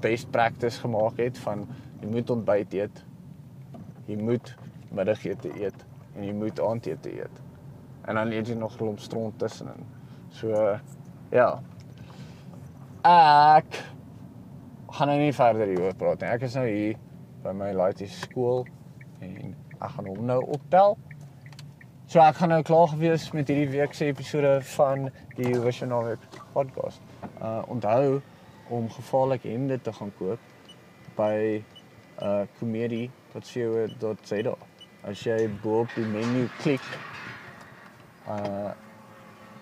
best 0.00 0.30
practice 0.30 0.80
gemaak 0.80 1.16
het 1.16 1.38
van 1.38 1.66
jy 2.00 2.08
moet 2.08 2.30
ontbyt 2.30 2.74
eet. 2.74 3.04
Jy 4.06 4.16
moet 4.16 4.56
middagete 4.94 5.50
eet 5.60 5.84
en 6.16 6.24
jy 6.24 6.32
moet 6.32 6.60
aandete 6.60 7.12
eet. 7.20 7.42
En 8.08 8.14
dan 8.14 8.32
eet 8.32 8.48
jy 8.48 8.54
nog 8.54 8.72
'n 8.72 8.76
klomp 8.76 8.98
stront 8.98 9.38
tussenin. 9.38 9.86
So 10.30 10.78
ja. 11.30 11.62
Ek 13.02 13.84
gaan 14.86 15.08
nou 15.08 15.18
nie 15.18 15.34
verder 15.34 15.66
hieroor 15.66 15.94
praat 15.94 16.20
nie. 16.20 16.28
Ek 16.28 16.42
is 16.42 16.54
nou 16.54 16.66
hier 16.66 16.96
by 17.42 17.52
my 17.52 17.72
laaitie 17.72 18.08
skool 18.08 18.66
en 19.20 19.54
ek 19.80 19.90
gaan 19.90 20.06
hom 20.06 20.24
nou 20.24 20.40
optel. 20.56 20.96
So 22.08 22.20
ek 22.24 22.36
gaan 22.40 22.48
nou 22.48 22.62
klaar 22.62 22.88
gewees 22.88 23.26
met 23.36 23.48
hierdie 23.48 23.68
week 23.68 23.94
se 23.94 24.08
episode 24.08 24.54
van 24.76 25.10
die 25.36 25.52
Vision 25.60 25.92
Naweek 25.92 26.24
podcast. 26.54 27.00
Uh 27.42 27.62
onthou 27.68 28.20
om 28.68 28.88
gevaarlike 28.90 29.48
hemde 29.48 29.80
te 29.80 29.92
gaan 29.92 30.12
koop 30.16 30.40
by 31.16 31.62
uh 32.22 32.42
comedy.co.za 32.58 34.56
as 35.02 35.22
jy 35.26 35.48
bo 35.62 35.80
op 35.80 35.94
die 35.96 36.06
menu 36.06 36.48
klik 36.62 36.84
uh 38.28 38.74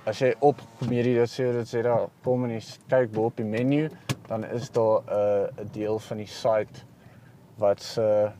as 0.07 0.21
jy 0.23 0.31
op 0.39 0.61
komedie 0.79 1.17
dat 1.19 1.31
sê 1.31 1.49
dit 1.53 1.67
sê 1.67 1.83
daar 1.83 2.07
kom 2.23 2.45
en 2.47 2.53
jy 2.55 2.63
kyk 2.89 3.11
bo 3.13 3.27
op 3.27 3.37
die 3.37 3.49
menu 3.49 3.89
dan 4.29 4.45
is 4.45 4.71
daar 4.71 5.03
'n 5.03 5.61
uh, 5.61 5.73
deel 5.73 5.99
van 5.99 6.17
die 6.23 6.31
site 6.31 6.87
wat 7.59 7.83
se 7.83 8.31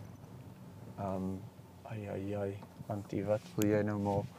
um 0.99 1.41
ai 1.91 2.09
ai 2.09 2.35
ai 2.35 2.55
antie 2.89 3.25
wat 3.25 3.43
wil 3.57 3.71
jy 3.71 3.83
nou 3.83 3.99
maak 3.99 4.37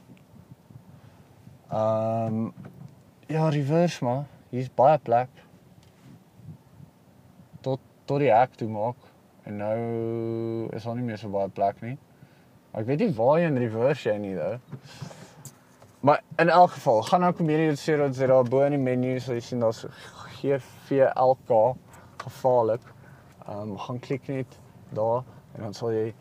Ehm 1.68 2.36
um, 2.36 2.54
ja, 3.28 3.50
reverse 3.50 4.04
maar. 4.04 4.24
Hier's 4.50 4.74
baie 4.74 4.98
plek. 4.98 5.30
Tot 7.62 7.80
tot 8.06 8.20
die 8.24 8.32
hek 8.32 8.56
toe 8.56 8.70
maak. 8.72 8.96
En 9.44 9.58
nou 9.60 9.80
is 10.76 10.84
daar 10.84 10.96
nie 10.96 11.04
meer 11.04 11.20
so 11.20 11.30
baie 11.30 11.50
plek 11.50 11.82
nie. 11.84 11.98
Ek 12.78 12.86
weet 12.86 13.02
nie 13.02 13.14
waar 13.18 13.40
jy 13.42 13.48
in 13.50 13.58
reverse 13.58 14.06
jy 14.06 14.18
nie 14.22 14.36
though. 14.38 14.60
Maar 16.06 16.22
in 16.38 16.50
elk 16.54 16.76
geval, 16.76 17.02
gaan 17.08 17.24
na 17.26 17.32
community.co.za 17.34 18.42
bo 18.46 18.62
in 18.62 18.76
die 18.76 18.82
menu 18.82 19.16
sal 19.20 19.34
jy 19.40 19.42
sien 19.42 19.64
daar's 19.66 19.80
GVLK 20.38 21.58
gevaarlik. 22.22 22.86
Ehm 23.48 23.72
um, 23.72 23.78
gaan 23.82 24.00
klik 24.00 24.30
net 24.30 24.60
daar 24.94 25.24
en 25.56 25.66
dan 25.66 25.74
sal 25.74 25.92
jy 25.96 26.12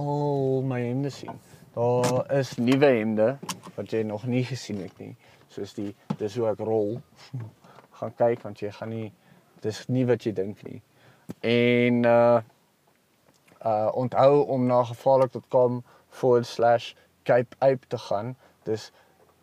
al 0.00 0.62
my 0.64 0.80
hemde 0.86 1.12
sien. 1.12 1.36
Daar 1.76 2.24
is 2.38 2.54
nuwe 2.56 2.88
hemde 2.96 3.28
wat 3.76 3.92
jy 3.92 4.02
nog 4.08 4.24
nie 4.24 4.44
gesien 4.44 4.80
het 4.80 4.96
nie. 4.98 5.12
Soos 5.52 5.76
die 5.76 5.92
dis 6.16 6.36
hoe 6.40 6.48
ek 6.54 6.64
rol. 6.64 6.96
gaan 8.00 8.14
kyk 8.16 8.42
want 8.44 8.60
jy 8.64 8.70
gaan 8.72 8.92
nie 8.92 9.10
dis 9.64 9.84
nie 9.92 10.06
wat 10.08 10.24
jy 10.24 10.32
dink 10.36 10.64
nie. 10.64 10.80
En 11.44 12.04
uh 12.08 12.40
uh 13.66 13.90
onthou 13.92 14.46
om 14.56 14.66
na 14.66 14.80
gevaarlik.com 14.84 15.82
forward 16.16 16.46
slash 16.48 16.94
Cape 17.28 17.56
Ape 17.58 17.86
te 17.92 17.98
gaan. 18.08 18.34
Dis 18.68 18.90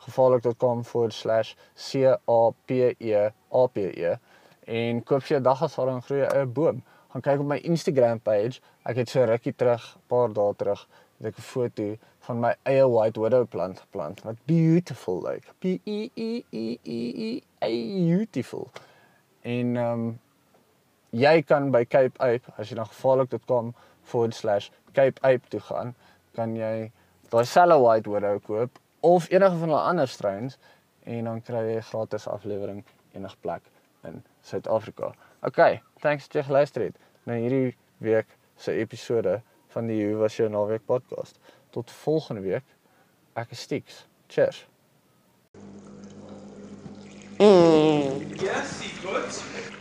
gevaarlik.com 0.06 0.84
forward 0.84 1.14
slash 1.14 1.56
C 1.76 2.06
A 2.12 2.42
P 2.66 2.96
E 3.00 3.14
A 3.52 3.68
P 3.68 3.90
E 4.08 4.16
en 4.64 5.02
koop 5.04 5.24
vir 5.24 5.38
jou 5.38 5.44
dagervaring 5.44 6.02
groei 6.08 6.28
'n 6.28 6.54
boom. 6.54 6.84
Gaan 7.12 7.22
kyk 7.22 7.40
op 7.40 7.46
my 7.46 7.58
Instagram 7.58 8.20
page. 8.20 8.62
Ek 8.86 8.96
het 8.96 9.10
so 9.10 9.24
rukkie 9.26 9.54
terug, 9.56 9.96
'n 9.96 10.02
paar 10.08 10.34
dae 10.34 10.54
terug, 10.56 10.88
het 11.18 11.28
ek 11.28 11.38
'n 11.38 11.42
foto 11.42 11.98
van 12.20 12.40
my 12.40 12.56
eie 12.64 12.88
white 12.88 13.20
widow 13.20 13.46
plant 13.46 13.80
geplant 13.80 14.22
wat 14.22 14.36
beautiful 14.46 15.22
lyk. 15.22 15.44
Like. 15.46 15.54
B 15.60 15.66
E 15.86 16.10
E 16.16 16.44
E 16.52 16.78
E 16.84 17.42
E 17.60 18.06
beautiful. 18.06 18.70
En 19.42 19.76
ehm 19.78 19.92
um, 19.92 20.20
jy 21.10 21.42
kan 21.42 21.72
by 21.72 21.86
Cape 21.86 22.20
Ape 22.20 22.54
as 22.58 22.70
jy 22.70 22.76
na 22.76 22.84
gevaarlik.com 22.84 23.74
forward 24.04 24.34
slash 24.34 24.70
Cape 24.94 25.22
Ape 25.22 25.50
toe 25.50 25.60
gaan, 25.60 25.96
kan 26.36 26.56
jy 26.56 26.91
daai 27.32 27.78
white 27.80 28.10
widow 28.10 28.39
koop 28.39 28.80
of 29.02 29.30
enige 29.30 29.58
van 29.60 29.69
hulle 29.69 29.82
ander 29.82 30.08
strains 30.08 30.58
en 31.04 31.24
dan 31.26 31.41
kry 31.41 31.63
jy 31.74 31.82
gratis 31.82 32.28
aflewering 32.28 32.84
enige 33.13 33.38
plek 33.41 33.62
in 34.04 34.24
Suid-Afrika. 34.41 35.13
OK, 35.43 35.80
thanks 36.00 36.28
dat 36.28 36.34
jy 36.34 36.43
geluister 36.43 36.82
het 36.82 37.00
na 37.24 37.34
hierdie 37.39 37.76
week 37.98 38.38
se 38.58 38.72
episode 38.72 39.41
van 39.74 39.88
die 39.88 40.06
Hoe 40.06 40.15
was 40.22 40.38
jou 40.38 40.50
naweek 40.50 40.86
podcast. 40.86 41.39
Tot 41.69 41.91
volgende 41.91 42.41
week. 42.41 42.65
Ek 43.34 43.52
is 43.52 43.65
Stix. 43.65 44.06
Cheers. 44.28 44.65
Yes, 47.39 48.82
he 48.82 48.89
could. 49.02 49.73